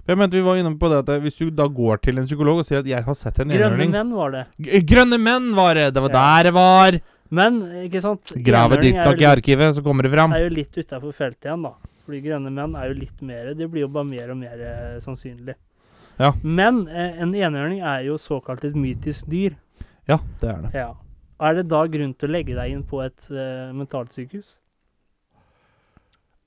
For 0.00 0.14
jeg 0.14 0.20
mente 0.22 0.38
vi 0.38 0.44
var 0.46 0.56
innom 0.56 0.78
på 0.80 0.88
det 0.88 1.02
at 1.02 1.10
hvis 1.20 1.36
du 1.36 1.50
da 1.52 1.66
går 1.68 2.00
til 2.06 2.16
en 2.22 2.24
psykolog 2.30 2.62
og 2.62 2.64
sier 2.64 2.78
at 2.80 2.86
'jeg 2.88 3.04
har 3.04 3.14
sett 3.20 3.36
en 3.44 3.52
Grønne 3.52 3.90
menn 3.92 4.14
var 4.16 4.30
det. 4.32 4.44
G- 4.64 4.80
Grønne 4.80 5.18
menn 5.20 5.50
var 5.54 5.74
det! 5.76 5.92
Det 5.92 6.00
var 6.06 6.08
Ja. 6.08 6.16
der 6.22 6.42
det 6.48 6.54
var! 6.56 7.00
Men, 7.28 7.60
ikke 7.84 8.00
sant 8.00 8.32
Grave 8.32 8.78
enhjørning 8.78 8.94
dypt 8.96 9.04
nok 9.04 9.20
i 9.20 9.24
arkivet, 9.34 9.74
så 9.76 9.82
kommer 9.84 10.02
det 10.08 10.12
fram. 10.14 10.32
er 10.32 10.48
jo 10.48 10.54
litt 10.56 10.72
utafor 10.72 11.12
feltet 11.12 11.44
igjen, 11.44 11.62
da. 11.68 11.72
Fordi 12.06 12.22
grønne 12.22 12.52
menn 12.54 12.76
er 12.78 12.90
jo 12.90 12.98
litt 13.00 13.22
mer 13.26 13.48
Det 13.58 13.66
blir 13.70 13.82
jo 13.82 13.92
bare 13.92 14.06
mer 14.06 14.30
og 14.30 14.38
mer 14.38 14.60
eh, 14.62 14.98
sannsynlig. 15.02 15.56
Ja. 16.20 16.30
Men 16.42 16.86
eh, 16.88 17.18
en 17.20 17.34
enhjørning 17.34 17.82
er 17.82 18.06
jo 18.06 18.16
såkalt 18.20 18.64
et 18.64 18.78
mytisk 18.78 19.26
dyr. 19.30 19.56
Ja, 20.08 20.20
det 20.40 20.48
er 20.52 20.62
det. 20.62 20.70
Ja. 20.74 20.92
Er 21.42 21.58
det 21.58 21.66
da 21.68 21.82
grunn 21.90 22.14
til 22.16 22.30
å 22.30 22.32
legge 22.32 22.56
deg 22.56 22.72
inn 22.72 22.84
på 22.88 23.02
et 23.04 23.26
uh, 23.28 23.74
mentalsykehus? 23.76 24.54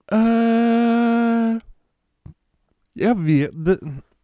Uh, 0.10 1.60
jeg 2.98 3.14
vet 3.20 3.60
det, 3.68 3.76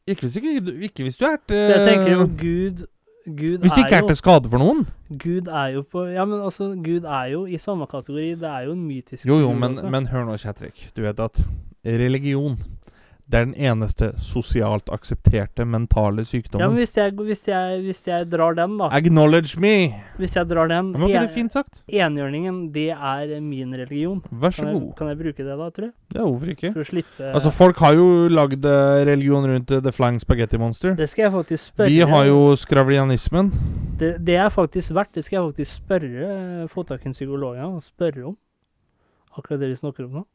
ikke, 0.09 0.25
hvis 0.25 0.39
ikke, 0.39 0.73
ikke 0.87 1.05
hvis 1.05 1.19
du 1.21 1.27
er 1.27 1.37
til 1.45 1.59
Jeg 1.59 1.83
tenker 1.85 2.09
jo 2.15 2.25
Gud 2.39 2.81
Gud 3.25 3.57
Hvis 3.57 3.71
det 3.71 3.85
ikke 3.85 3.97
er 3.97 4.03
jo 4.03 4.07
til 4.11 4.19
skade 4.19 4.49
for 4.51 4.61
noen. 4.61 4.83
Gud 5.09 5.47
er 5.49 5.71
jo 5.73 5.81
på 5.81 6.05
Ja, 6.13 6.25
men 6.29 6.43
altså, 6.45 6.67
Gud 6.77 7.07
er 7.09 7.31
jo 7.33 7.45
i 7.49 7.57
samme 7.57 7.87
kategori. 7.89 8.35
Det 8.41 8.49
er 8.49 8.67
jo 8.67 8.75
en 8.77 8.83
mytisk 8.85 9.25
Jo, 9.25 9.39
jo, 9.41 9.51
men, 9.53 9.79
men 9.91 10.09
hør 10.11 10.27
nå, 10.29 10.37
Kjetrik. 10.37 10.91
Du 10.97 11.01
vet 11.01 11.19
at 11.19 11.41
religion 11.85 12.59
det 13.27 13.39
er 13.39 13.45
den 13.47 13.55
eneste 13.57 14.11
sosialt 14.21 14.85
aksepterte 14.93 15.65
mentale 15.65 16.21
Ja, 16.21 16.25
men 16.25 16.25
sykdommen. 16.29 16.75
hvis 16.77 16.91
jeg, 16.95 17.11
hvis, 17.17 17.41
jeg, 17.47 17.79
hvis 17.81 18.01
jeg 18.07 18.27
drar 18.29 18.53
den, 18.53 18.77
da 18.77 18.89
Acknowledge 18.93 19.57
me! 19.59 19.71
Hvis 20.19 20.35
jeg 20.35 20.45
drar 20.47 20.67
den 20.69 20.91
Men 20.91 21.01
var 21.01 21.09
en- 21.09 21.21
det 21.25 21.31
fint 21.33 21.51
sagt? 21.53 21.83
Enhjørningen, 21.89 22.71
det 22.71 22.91
er 22.91 23.39
min 23.41 23.73
religion. 23.73 24.21
Vær 24.31 24.49
så 24.53 24.61
Kan 24.61 24.67
jeg, 24.73 24.81
god. 24.81 24.93
kan 24.97 25.07
jeg 25.07 25.17
bruke 25.17 25.37
det 25.37 25.57
da, 25.57 25.69
tror 25.69 25.81
jeg? 25.87 25.91
Ja, 26.13 26.21
hvorfor 26.21 26.45
ikke? 26.53 26.73
For 26.73 26.81
å 26.81 26.85
slippe 26.91 27.31
Altså, 27.33 27.49
folk 27.51 27.77
har 27.77 27.93
jo 27.97 28.27
lagd 28.29 28.65
eh, 28.65 29.05
religion 29.09 29.43
rundt 29.49 29.71
eh, 29.71 29.81
The 29.81 29.91
Flying 29.91 30.19
Spaghetti 30.21 30.57
Monster. 30.57 30.93
Det 30.95 31.09
skal 31.09 31.23
jeg 31.23 31.31
faktisk 31.31 31.71
spørre 31.73 31.89
Vi 31.89 31.99
har 31.99 32.25
jo 32.25 32.55
skravlianismen. 32.55 33.49
det, 33.97 34.23
det 34.25 34.35
er 34.35 34.49
faktisk 34.49 34.93
verdt. 34.93 35.13
Det 35.15 35.23
skal 35.25 35.39
jeg 35.41 35.49
faktisk 35.53 35.75
spørre 35.81 36.61
eh, 36.61 36.67
få 36.67 36.83
tak 36.85 37.01
i 37.05 37.07
en 37.09 37.13
psykolog 37.17 37.57
og 37.57 37.81
spørre 37.83 38.23
om. 38.27 38.37
Akkurat 39.37 39.59
det 39.59 39.69
vi 39.73 39.75
snakker 39.81 40.05
om 40.05 40.11
nå. 40.21 40.25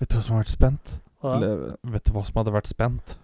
Vet 0.00 0.08
du 0.10 0.16
hva 0.18 0.22
som 0.24 0.34
har 0.36 0.42
vært 0.42 0.52
spent? 0.52 0.98
Eller, 1.22 1.74
vet 1.82 2.04
du 2.06 2.14
hva 2.14 2.22
som 2.24 2.40
hadde 2.40 2.54
vært 2.54 2.70
spent? 2.70 3.18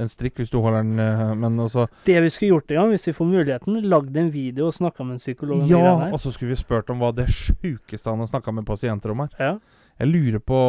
En 0.00 0.08
strikk 0.08 0.38
hvis 0.40 0.48
du 0.48 0.56
holder 0.64 0.80
den 0.80 1.00
eh, 1.02 1.34
Men 1.36 1.58
også 1.60 1.84
Det 2.06 2.16
vi 2.24 2.30
skulle 2.32 2.54
gjort 2.54 2.70
en 2.72 2.78
gang, 2.80 2.92
hvis 2.94 3.06
vi 3.10 3.12
får 3.12 3.28
muligheten, 3.28 3.80
lagd 3.92 4.16
en 4.16 4.30
video 4.32 4.70
og 4.70 4.76
snakka 4.76 5.04
med 5.04 5.18
en 5.18 5.20
psykolog 5.20 5.66
Ja, 5.68 6.08
og 6.08 6.20
så 6.22 6.32
skulle 6.32 6.54
vi 6.54 6.60
spurt 6.62 6.88
om 6.92 7.02
hva 7.02 7.10
det 7.16 7.28
sjukeste 7.28 8.08
han 8.08 8.22
har 8.24 8.30
snakka 8.30 8.54
med 8.56 8.64
pasienter 8.68 9.12
om 9.12 9.20
her. 9.26 9.34
Ja. 9.36 9.52
Jeg 10.00 10.08
lurer 10.08 10.40
på 10.40 10.60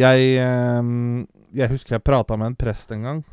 Jeg 0.00 0.30
eh, 0.40 0.92
Jeg 1.60 1.72
husker 1.74 1.98
jeg 1.98 2.06
prata 2.06 2.38
med 2.40 2.54
en 2.54 2.56
prest 2.56 2.96
en 2.96 3.04
gang. 3.04 3.24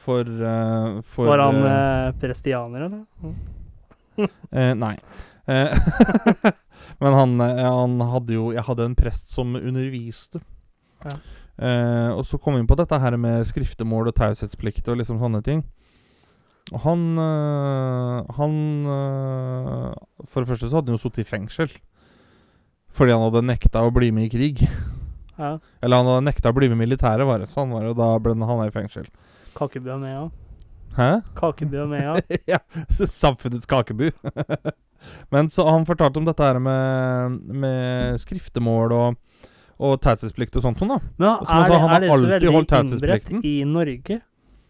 For, 0.00 0.22
eh, 0.22 1.00
for 1.02 1.28
Var 1.28 1.42
han 1.44 1.60
eh, 1.72 2.12
prestianer, 2.20 2.86
eller? 2.88 3.04
Eh, 4.52 4.74
nei. 4.76 4.96
Men 7.00 7.14
han, 7.16 7.40
han 7.40 7.94
hadde 8.12 8.34
jo 8.34 8.50
Jeg 8.52 8.66
hadde 8.66 8.84
en 8.90 8.96
prest 8.98 9.30
som 9.32 9.54
underviste. 9.56 10.42
Ja. 11.04 11.16
Eh, 11.60 12.10
og 12.14 12.24
så 12.28 12.38
kom 12.40 12.56
vi 12.56 12.62
inn 12.62 12.70
på 12.70 12.78
dette 12.78 12.96
her 13.00 13.16
med 13.20 13.44
skriftemål 13.48 14.10
og 14.10 14.16
taushetsplikt 14.16 14.88
og 14.88 15.00
liksom 15.00 15.20
sånne 15.20 15.42
ting. 15.44 15.64
Og 16.70 16.84
han 16.84 17.00
øh, 17.18 18.28
Han 18.36 18.52
øh, 18.86 19.94
For 20.28 20.40
det 20.40 20.48
første 20.48 20.68
så 20.68 20.78
hadde 20.78 20.92
han 20.92 20.98
jo 20.98 21.02
sittet 21.02 21.24
i 21.24 21.30
fengsel. 21.30 21.72
Fordi 22.90 23.14
han 23.14 23.24
hadde 23.26 23.46
nekta 23.46 23.82
å 23.86 23.92
bli 23.94 24.10
med 24.14 24.28
i 24.28 24.32
krig. 24.32 24.62
Ja. 25.38 25.56
Eller 25.80 26.00
han 26.00 26.08
hadde 26.10 26.26
nekta 26.26 26.50
å 26.50 26.56
bli 26.56 26.68
med 26.68 26.78
i 26.78 26.82
militæret, 26.84 27.26
var 27.26 27.42
det. 27.42 27.50
Sånn 27.54 27.72
var 27.74 27.86
jo 27.86 27.94
da 27.96 28.12
ble 28.22 28.34
han 28.34 28.64
i 28.66 28.74
fengsel. 28.74 29.06
Kakebu 29.56 29.90
og 29.94 30.02
Nea. 30.02 30.24
Hæ? 30.96 31.10
Kakebu 31.38 31.76
og 31.84 31.92
Nea. 31.94 32.16
ja. 32.50 32.58
ja, 32.58 32.60
samfunnets 33.06 33.68
kakebu. 33.70 34.10
Men 35.32 35.48
så 35.54 35.68
han 35.70 35.86
fortalte 35.88 36.20
om 36.20 36.26
dette 36.26 36.44
her 36.44 36.58
med, 36.60 37.38
med 37.62 38.20
skriftemål 38.20 38.96
og, 38.98 39.46
og 39.80 40.00
taushetsplikt 40.04 40.58
og 40.60 40.64
sånt. 40.66 40.80
noe, 40.84 40.98
Da. 40.98 41.12
Men 41.18 41.28
Og 41.28 41.42
er, 41.42 41.46
sa, 41.46 41.62
det- 41.68 41.80
han 41.80 41.88
har 41.90 42.08
alltid 42.16 42.50
holdt 42.52 42.68
taushetsplikten. 42.68 43.44
i 43.44 43.64
Norge? 43.64 44.20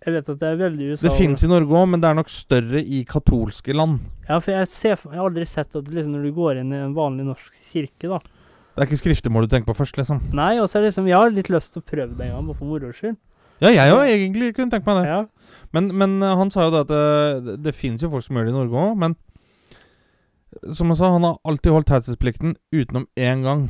Jeg 0.01 0.15
vet 0.15 0.29
at 0.33 0.39
det 0.41 0.49
er 0.49 0.57
veldig 0.57 0.93
USA. 0.95 1.09
Det 1.09 1.17
fins 1.19 1.43
i 1.45 1.49
Norge 1.51 1.69
òg, 1.77 1.89
men 1.91 2.01
det 2.01 2.09
er 2.09 2.15
nok 2.17 2.31
større 2.33 2.81
i 2.81 3.05
katolske 3.05 3.75
land. 3.77 3.99
Ja, 4.29 4.39
for 4.39 4.55
jeg, 4.55 4.69
ser, 4.69 4.97
jeg 4.97 5.19
har 5.19 5.27
aldri 5.29 5.45
sett 5.47 5.77
at 5.77 5.85
liksom, 5.85 6.15
når 6.15 6.23
du 6.25 6.33
går 6.33 6.61
inn 6.63 6.73
i 6.73 6.79
en 6.81 6.95
vanlig 6.97 7.27
norsk 7.27 7.53
kirke, 7.73 8.09
da 8.09 8.19
Det 8.21 8.81
er 8.81 8.87
ikke 8.87 9.01
skriftemål 9.03 9.45
du 9.45 9.49
tenker 9.53 9.69
på 9.69 9.77
først, 9.77 9.99
liksom. 9.99 10.23
Nei, 10.33 10.57
og 10.59 10.71
så 10.71 10.81
det 10.81 10.95
liksom 10.95 11.07
Jeg 11.11 11.19
har 11.19 11.31
litt 11.31 11.51
lyst 11.51 11.75
til 11.75 11.83
å 11.83 11.85
prøve 11.85 12.17
det 12.17 12.27
en 12.31 12.33
gang, 12.33 12.47
bare 12.47 12.57
for 12.57 12.65
moro 12.71 12.93
skyld. 12.93 13.19
Ja, 13.61 13.69
jeg 13.69 13.93
òg 13.93 14.09
egentlig 14.09 14.55
kunne 14.57 14.71
tenkt 14.73 14.87
meg 14.87 15.03
det. 15.03 15.09
Ja. 15.11 15.27
Men, 15.75 15.91
men 15.95 16.23
uh, 16.23 16.35
han 16.35 16.49
sa 16.51 16.65
jo 16.65 16.71
det 16.71 16.87
at 16.87 16.91
uh, 16.97 17.41
det, 17.45 17.63
det 17.63 17.75
fins 17.77 18.01
jo 18.01 18.09
folk 18.09 18.25
som 18.25 18.37
gjør 18.39 18.49
det 18.49 18.55
i 18.55 18.57
Norge 18.57 18.73
òg, 18.73 18.97
men 18.97 19.17
som 20.73 20.89
han 20.89 20.97
sa, 20.97 21.11
han 21.13 21.27
har 21.29 21.37
alltid 21.45 21.73
holdt 21.73 21.91
taushetsplikten 21.93 22.57
utenom 22.73 23.05
én 23.21 23.45
gang. 23.45 23.69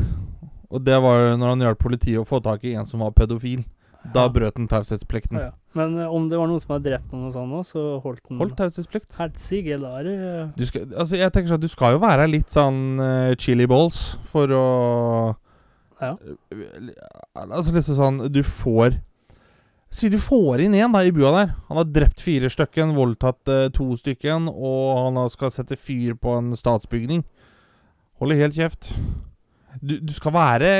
Og 0.70 0.82
det 0.86 0.96
var 1.02 1.34
når 1.36 1.54
han 1.54 1.66
hjalp 1.66 1.80
politiet 1.82 2.20
å 2.22 2.26
få 2.28 2.40
tak 2.44 2.64
i 2.64 2.76
en 2.78 2.86
som 2.86 3.02
var 3.02 3.14
pedofil. 3.16 3.64
Da 4.14 4.28
brøt 4.32 4.56
han 4.56 4.68
taushetsplikten. 4.70 5.36
Ja, 5.36 5.50
ja. 5.50 5.56
Men 5.76 5.92
uh, 5.98 6.08
om 6.10 6.28
det 6.30 6.38
var 6.38 6.48
noen 6.50 6.62
som 6.62 6.72
hadde 6.74 6.88
drept 6.88 7.12
noen 7.12 7.28
og 7.28 7.34
sånn 7.34 7.52
òg, 7.54 7.66
så 7.68 7.82
holdt 8.02 8.24
han 8.30 8.40
Holdt 8.40 8.56
taushetsplikt. 8.58 9.12
Helsike, 9.18 9.76
da 9.82 9.92
er 10.00 10.08
det 10.08 10.70
altså 10.96 11.20
jeg 11.20 11.34
tenker 11.34 11.52
sånn 11.52 11.60
at 11.60 11.66
du 11.66 11.70
skal 11.70 11.94
jo 11.94 12.00
være 12.02 12.26
litt 12.30 12.50
sånn 12.54 12.80
uh, 12.98 13.36
chili 13.38 13.68
balls 13.70 14.00
for 14.32 14.50
å 14.56 14.64
Ja. 16.00 16.14
Altså 17.34 17.74
liksom 17.74 17.98
sånn 17.98 18.20
Du 18.32 18.40
får 18.40 18.94
Si 19.92 20.08
du 20.08 20.16
får 20.22 20.62
inn 20.64 20.74
en 20.78 20.94
da 20.94 21.02
i 21.04 21.10
bua 21.12 21.32
der. 21.34 21.54
Han 21.68 21.80
har 21.80 21.88
drept 21.90 22.22
fire 22.22 22.48
stykken, 22.50 22.94
voldtatt 22.94 23.50
uh, 23.50 23.66
to 23.74 23.88
stykken, 23.98 24.46
og 24.46 24.84
han 25.02 25.18
skal 25.34 25.50
sette 25.50 25.74
fyr 25.74 26.14
på 26.14 26.36
en 26.38 26.52
statsbygning. 26.54 27.24
Holder 28.22 28.38
helt 28.38 28.54
kjeft. 28.54 28.92
Du, 29.78 29.94
du 30.02 30.12
skal 30.12 30.32
være 30.34 30.70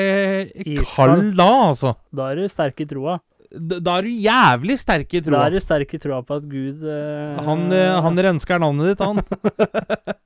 kald 0.94 1.35
da, 1.38 1.46
altså. 1.70 1.94
Da 2.12 2.31
er 2.33 2.40
du 2.42 2.48
sterk 2.50 2.81
i 2.83 2.87
troa. 2.90 3.18
Da, 3.50 3.79
da 3.83 3.96
er 3.98 4.07
du 4.07 4.11
jævlig 4.14 4.76
sterk 4.79 5.14
i 5.14 5.20
troa. 5.22 5.37
Da 5.37 5.46
er 5.46 5.55
du 5.57 5.61
sterk 5.62 5.94
i 5.94 5.98
troa 6.03 6.20
på 6.26 6.37
at 6.38 6.44
Gud 6.50 6.83
eh, 6.87 7.38
Han, 7.46 7.64
eh, 7.74 7.96
han 8.05 8.18
rensker 8.26 8.61
navnet 8.62 8.92
ditt, 8.92 9.00
han. 9.03 9.22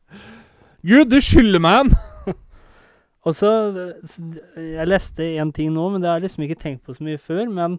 Gud, 0.90 1.08
du 1.12 1.20
skylder 1.24 1.62
meg 1.64 1.84
en! 1.84 1.94
Og 3.24 3.32
så 3.36 3.48
Jeg 4.60 4.84
leste 4.90 5.24
en 5.40 5.52
ting 5.56 5.70
nå, 5.72 5.86
men 5.94 6.02
det 6.04 6.10
har 6.10 6.18
jeg 6.20 6.26
liksom 6.28 6.44
ikke 6.44 6.60
tenkt 6.60 6.82
på 6.84 6.92
så 6.96 7.04
mye 7.06 7.20
før. 7.20 7.46
Men 7.48 7.78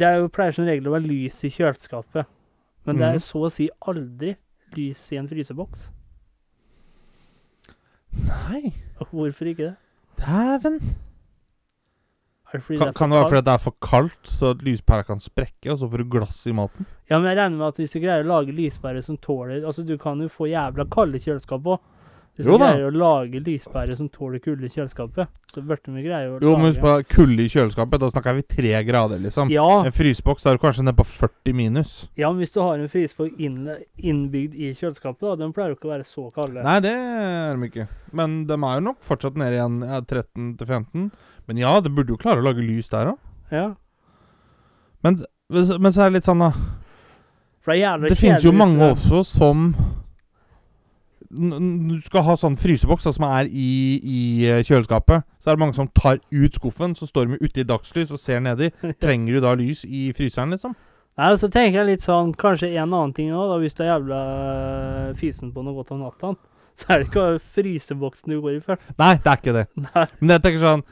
det 0.00 0.08
er 0.08 0.22
jo 0.22 0.30
pleier 0.32 0.56
som 0.56 0.64
regel 0.68 0.88
å 0.88 0.94
være 0.96 1.08
lys 1.10 1.42
i 1.44 1.50
kjøleskapet. 1.52 2.24
Men 2.88 2.96
det 3.00 3.04
er 3.10 3.18
Mhm. 3.20 3.24
så 3.26 3.44
å 3.44 3.52
si 3.52 3.68
aldri 3.88 4.32
lys 4.76 5.04
i 5.12 5.16
en 5.20 5.28
fryseboks. 5.28 5.90
Nei, 8.24 8.72
Hvorfor 9.10 9.48
ikke 9.50 9.68
det? 9.68 9.76
Dæven. 10.20 10.78
Kan, 12.54 12.92
kan 12.94 13.10
det 13.10 13.18
være 13.18 13.28
fordi 13.32 13.42
det 13.48 13.52
er 13.52 13.62
for 13.62 13.74
kaldt, 13.82 14.28
så 14.30 14.52
lyspæra 14.62 15.02
kan 15.02 15.18
sprekke, 15.20 15.72
og 15.72 15.78
så 15.80 15.88
får 15.90 16.02
du 16.04 16.10
glass 16.10 16.44
i 16.46 16.52
maten? 16.54 16.86
Ja, 17.10 17.18
men 17.18 17.26
jeg 17.32 17.38
regner 17.40 17.58
med 17.58 17.66
at 17.66 17.80
hvis 17.82 17.96
du 17.96 17.98
greier 17.98 18.22
å 18.22 18.28
lage 18.30 18.54
lyspære 18.54 19.02
som 19.02 19.18
tåler 19.18 19.64
Altså, 19.66 19.82
du 19.82 19.96
kan 19.98 20.22
jo 20.22 20.30
få 20.30 20.46
jævla 20.52 20.86
kalde 20.92 21.18
kjøleskap 21.24 21.66
òg. 21.66 21.82
Hvis 22.34 22.48
Jo 22.48 22.56
du 22.58 22.64
greier 22.64 22.88
å 22.88 22.90
lage 22.90 23.38
lyspærer 23.46 23.94
som 23.94 24.08
tåler 24.10 24.40
kulde 24.42 24.66
i 24.66 24.72
kjøleskapet, 24.72 25.28
så 25.54 25.62
burde 25.62 25.92
vi 25.94 26.02
greie 26.02 26.26
å 26.26 26.32
lage 26.34 26.42
Jo, 26.42 26.56
men 26.58 26.72
husk 26.72 26.80
på 26.82 26.94
kulde 27.12 27.44
i 27.44 27.52
kjøleskapet. 27.52 28.02
Da 28.02 28.08
snakker 28.10 28.34
vi 28.34 28.42
tre 28.56 28.72
grader, 28.88 29.20
liksom. 29.22 29.52
ja, 29.54 29.66
En 29.86 29.94
fryseboks 29.94 30.42
da 30.42 30.50
er 30.50 30.58
du 30.58 30.64
kanskje 30.64 30.82
nede 30.82 30.98
på 30.98 31.06
40 31.06 31.54
minus. 31.54 31.92
ja, 32.18 32.32
men 32.32 32.42
hvis 32.42 32.50
du 32.50 32.58
har 32.58 32.74
en 32.82 32.90
fryseboks 32.90 33.38
inn, 33.38 33.70
innbygd 34.02 34.58
i 34.58 34.72
kjøleskapet, 34.74 35.22
da, 35.28 35.36
den 35.44 35.54
pleier 35.54 35.70
jo 35.70 35.78
ikke 35.78 35.92
å 35.92 35.94
være 35.94 36.08
så 36.10 36.26
kalde. 36.34 36.66
Nei, 36.66 36.80
det 36.82 36.96
er 36.98 37.54
de 37.54 37.70
ikke. 37.70 37.86
Men 38.10 38.40
de 38.50 38.58
er 38.58 38.80
jo 38.80 38.86
nok 38.90 38.98
fortsatt 39.06 39.38
nede 39.38 39.60
igjen 39.60 39.78
ja, 39.86 40.02
13 40.02 40.52
til 40.58 40.66
15. 40.66 41.10
Men 41.46 41.62
ja, 41.62 41.78
det 41.84 41.94
burde 41.94 42.16
jo 42.16 42.18
klare 42.18 42.42
å 42.42 42.48
lage 42.48 42.66
lys 42.66 42.90
der 42.90 43.14
òg. 43.14 43.20
Ja. 43.54 43.68
Men, 45.06 45.22
men 45.54 45.92
så 45.94 46.02
er 46.02 46.10
det 46.10 46.18
litt 46.18 46.26
sånn, 46.26 46.42
da. 46.42 46.50
Det 47.64 48.08
Det 48.10 48.18
finnes 48.18 48.44
jo 48.44 48.52
mange 48.52 48.90
også 48.90 49.22
som 49.24 49.70
Du 51.34 51.98
skal 52.06 52.24
ha 52.26 52.36
sånn 52.38 52.56
fryseboks 52.60 53.08
som 53.10 53.26
er 53.26 53.48
i, 53.50 53.68
i 53.98 54.20
eh, 54.46 54.62
kjøleskapet. 54.64 55.26
Så 55.42 55.50
er 55.50 55.56
det 55.56 55.62
mange 55.64 55.76
som 55.76 55.90
tar 55.90 56.20
ut 56.30 56.58
skuffen, 56.58 56.94
så 56.98 57.08
står 57.10 57.32
de 57.32 57.38
ute 57.42 57.62
i 57.62 57.68
dagslys 57.68 58.12
og 58.14 58.22
ser 58.22 58.42
nedi. 58.44 58.70
Trenger 59.02 59.36
du 59.36 59.44
da 59.44 59.54
lys 59.58 59.84
i 59.84 60.08
fryseren, 60.16 60.54
liksom? 60.54 60.76
Nei, 61.18 61.30
så 61.38 61.46
tenker 61.46 61.80
jeg 61.80 61.90
litt 61.92 62.06
sånn, 62.06 62.32
kanskje 62.38 62.72
en 62.74 62.88
annen 62.88 63.12
ting 63.14 63.30
òg, 63.34 63.56
hvis 63.62 63.76
du 63.78 63.84
er 63.84 63.92
jævla 63.92 64.20
øh, 64.34 65.10
fysen 65.18 65.52
på 65.54 65.62
noe 65.62 65.76
godt 65.76 65.92
om 65.94 66.02
natta, 66.02 66.32
så 66.74 66.88
er 66.90 67.02
det 67.02 67.10
ikke 67.10 67.26
fryseboksen 67.54 68.34
du 68.34 68.40
går 68.42 68.56
i 68.56 68.62
først. 68.64 68.88
Nei, 68.98 69.12
det 69.22 69.30
er 69.30 69.42
ikke 69.42 69.54
det. 69.54 69.66
Nei. 69.84 70.06
Men 70.18 70.34
jeg 70.34 70.44
tenker 70.46 70.64
sånn 70.64 70.86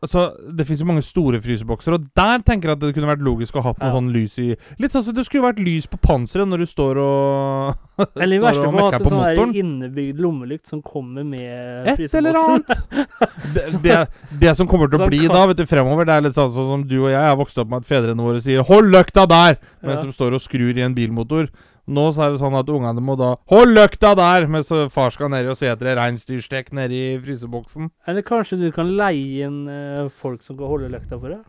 Altså, 0.00 0.28
Det 0.54 0.64
fins 0.64 0.78
jo 0.78 0.86
mange 0.86 1.02
store 1.02 1.40
frysebokser, 1.42 1.96
og 1.96 2.04
der 2.14 2.38
tenker 2.46 2.68
jeg 2.70 2.76
at 2.76 2.82
det 2.84 2.94
kunne 2.94 3.08
vært 3.10 3.24
logisk 3.26 3.56
å 3.58 3.62
ha 3.64 3.72
hatt 3.72 3.80
noe 3.82 3.88
Ja. 3.88 3.96
sånn 3.96 4.12
lys 4.14 4.36
i 4.38 4.56
Litt 4.78 4.92
sånn 4.94 5.02
som 5.02 5.14
det 5.16 5.24
skulle 5.26 5.48
vært 5.52 5.58
lys 5.58 5.88
på 5.90 5.98
panseret 5.98 6.46
når 6.46 6.58
du 6.62 6.66
står 6.70 7.00
og 7.02 7.74
Eller 8.14 8.36
i 8.36 8.38
verste 8.38 8.62
fall 8.70 8.94
at 8.94 9.02
det 9.02 9.10
sånn 9.10 9.24
er 9.26 9.40
en 9.42 9.54
innebygd 9.58 10.20
lommelykt 10.22 10.68
som 10.70 10.82
kommer 10.82 11.24
med 11.26 11.88
Et 11.98 12.14
eller 12.14 12.38
annet. 12.38 12.70
Det, 13.54 13.64
det, 13.82 13.96
det 14.40 14.56
som 14.56 14.68
kommer 14.68 14.90
til 14.90 15.00
å 15.00 15.06
bli 15.08 15.26
da, 15.26 15.46
vet 15.48 15.56
du, 15.56 15.64
fremover, 15.66 16.04
det 16.04 16.14
er 16.14 16.20
litt 16.26 16.34
sånn 16.36 16.52
som 16.52 16.82
du 16.86 16.98
og 17.04 17.10
jeg 17.10 17.18
har 17.22 17.36
vokst 17.38 17.58
opp 17.58 17.70
med 17.70 17.80
at 17.82 17.88
fedrene 17.88 18.22
våre 18.22 18.42
sier 18.44 18.62
'hold 18.62 18.90
løkta 18.92 19.26
der!' 19.26 19.56
mens 19.82 20.02
Ja. 20.02 20.04
de 20.04 20.12
står 20.12 20.34
og 20.34 20.40
skrur 20.42 20.76
i 20.76 20.82
en 20.84 20.94
bilmotor. 20.94 21.48
Nå 21.88 22.02
så 22.12 22.26
er 22.26 22.34
det 22.34 22.40
sånn 22.42 22.56
at 22.58 22.68
ungene 22.68 23.00
må 23.00 23.14
da 23.16 23.34
'hold 23.48 23.72
løkta 23.74 24.14
der!' 24.18 24.46
mens 24.46 24.68
far 24.92 25.10
skal 25.10 25.30
ned 25.32 25.48
og 25.48 25.56
se 25.56 25.66
etter 25.72 25.96
reinsdyrstek 25.96 26.72
nedi 26.76 27.14
i 27.14 27.18
fryseboksen. 27.22 27.90
Eller 28.06 28.22
kanskje 28.22 28.58
du 28.60 28.70
kan 28.72 28.90
leie 28.96 29.46
inn 29.46 29.62
øh, 29.68 30.10
folk 30.10 30.42
som 30.42 30.56
kan 30.58 30.66
holde 30.68 30.90
løkta 30.92 31.18
for 31.18 31.28
deg? 31.32 31.40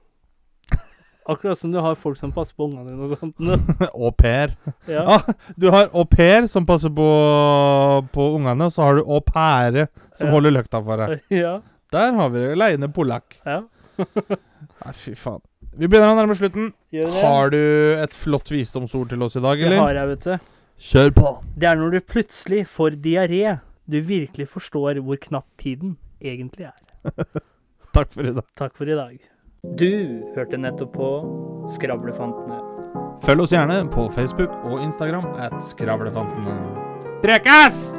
Akkurat 1.29 1.57
som 1.59 1.71
du 1.71 1.79
har 1.83 1.95
folk 1.99 2.17
som 2.17 2.31
passer 2.31 2.55
på 2.57 2.65
ungene 2.69 2.87
dine 2.89 3.09
og 3.11 3.19
sånt. 3.19 3.35
Au 3.93 4.11
pair. 4.11 4.55
Ja. 4.87 5.03
Ah, 5.19 5.33
du 5.59 5.69
har 5.71 5.89
au 5.93 6.05
pair 6.05 6.47
som 6.47 6.65
passer 6.65 6.89
på, 6.89 7.09
på 8.13 8.29
ungene, 8.39 8.65
og 8.65 8.71
så 8.73 8.81
har 8.87 8.95
du 8.95 9.03
au 9.03 9.19
paire 9.21 9.87
som 10.17 10.27
Ja. 10.27 10.31
holder 10.33 10.51
løkta 10.55 10.81
for 10.83 10.97
deg. 10.97 11.21
ja. 11.43 11.59
Der 11.91 12.13
har 12.13 12.29
vi 12.29 12.39
det. 12.39 12.57
Leiende 12.57 12.87
polakk. 12.93 13.35
ja. 13.45 13.61
Nei, 13.99 14.93
fy 14.95 15.11
faen. 15.15 15.41
Vi 15.77 15.87
begynner 15.87 16.13
å 16.13 16.17
nærme 16.17 16.35
slutten. 16.37 16.71
Har 17.21 17.51
du 17.53 17.59
et 18.01 18.15
flott 18.17 18.49
visdomsord 18.51 19.11
til 19.13 19.21
oss 19.25 19.37
i 19.37 19.43
dag, 19.43 19.61
eller? 19.61 19.77
Det 19.77 19.83
har 19.83 19.99
jeg, 19.99 20.09
vet 20.13 20.25
du. 20.25 20.55
Kjør 20.89 21.13
på. 21.17 21.31
Det 21.59 21.69
er 21.69 21.79
når 21.79 21.95
du 21.95 21.99
plutselig 22.07 22.63
får 22.71 22.97
diaré, 23.03 23.57
du 23.89 23.99
virkelig 24.05 24.47
forstår 24.49 25.01
hvor 25.03 25.19
knapp 25.21 25.47
tiden 25.61 25.97
egentlig 26.23 26.69
er. 26.71 27.13
Takk 27.95 28.13
for 28.15 28.25
i 28.25 28.33
dag. 28.33 28.47
Takk 28.59 28.75
for 28.77 28.89
i 28.89 28.97
dag. 28.97 29.15
Du 29.79 29.89
hørte 30.35 30.59
nettopp 30.59 30.93
på 30.95 31.09
Skravlefantene. 31.75 32.61
Følg 33.25 33.43
oss 33.43 33.53
gjerne 33.53 33.81
på 33.91 34.07
Facebook 34.15 34.53
og 34.63 34.79
Instagram 34.85 35.27
at 35.37 35.57
Skravlefantene. 35.67 36.55
Prekas! 37.25 37.89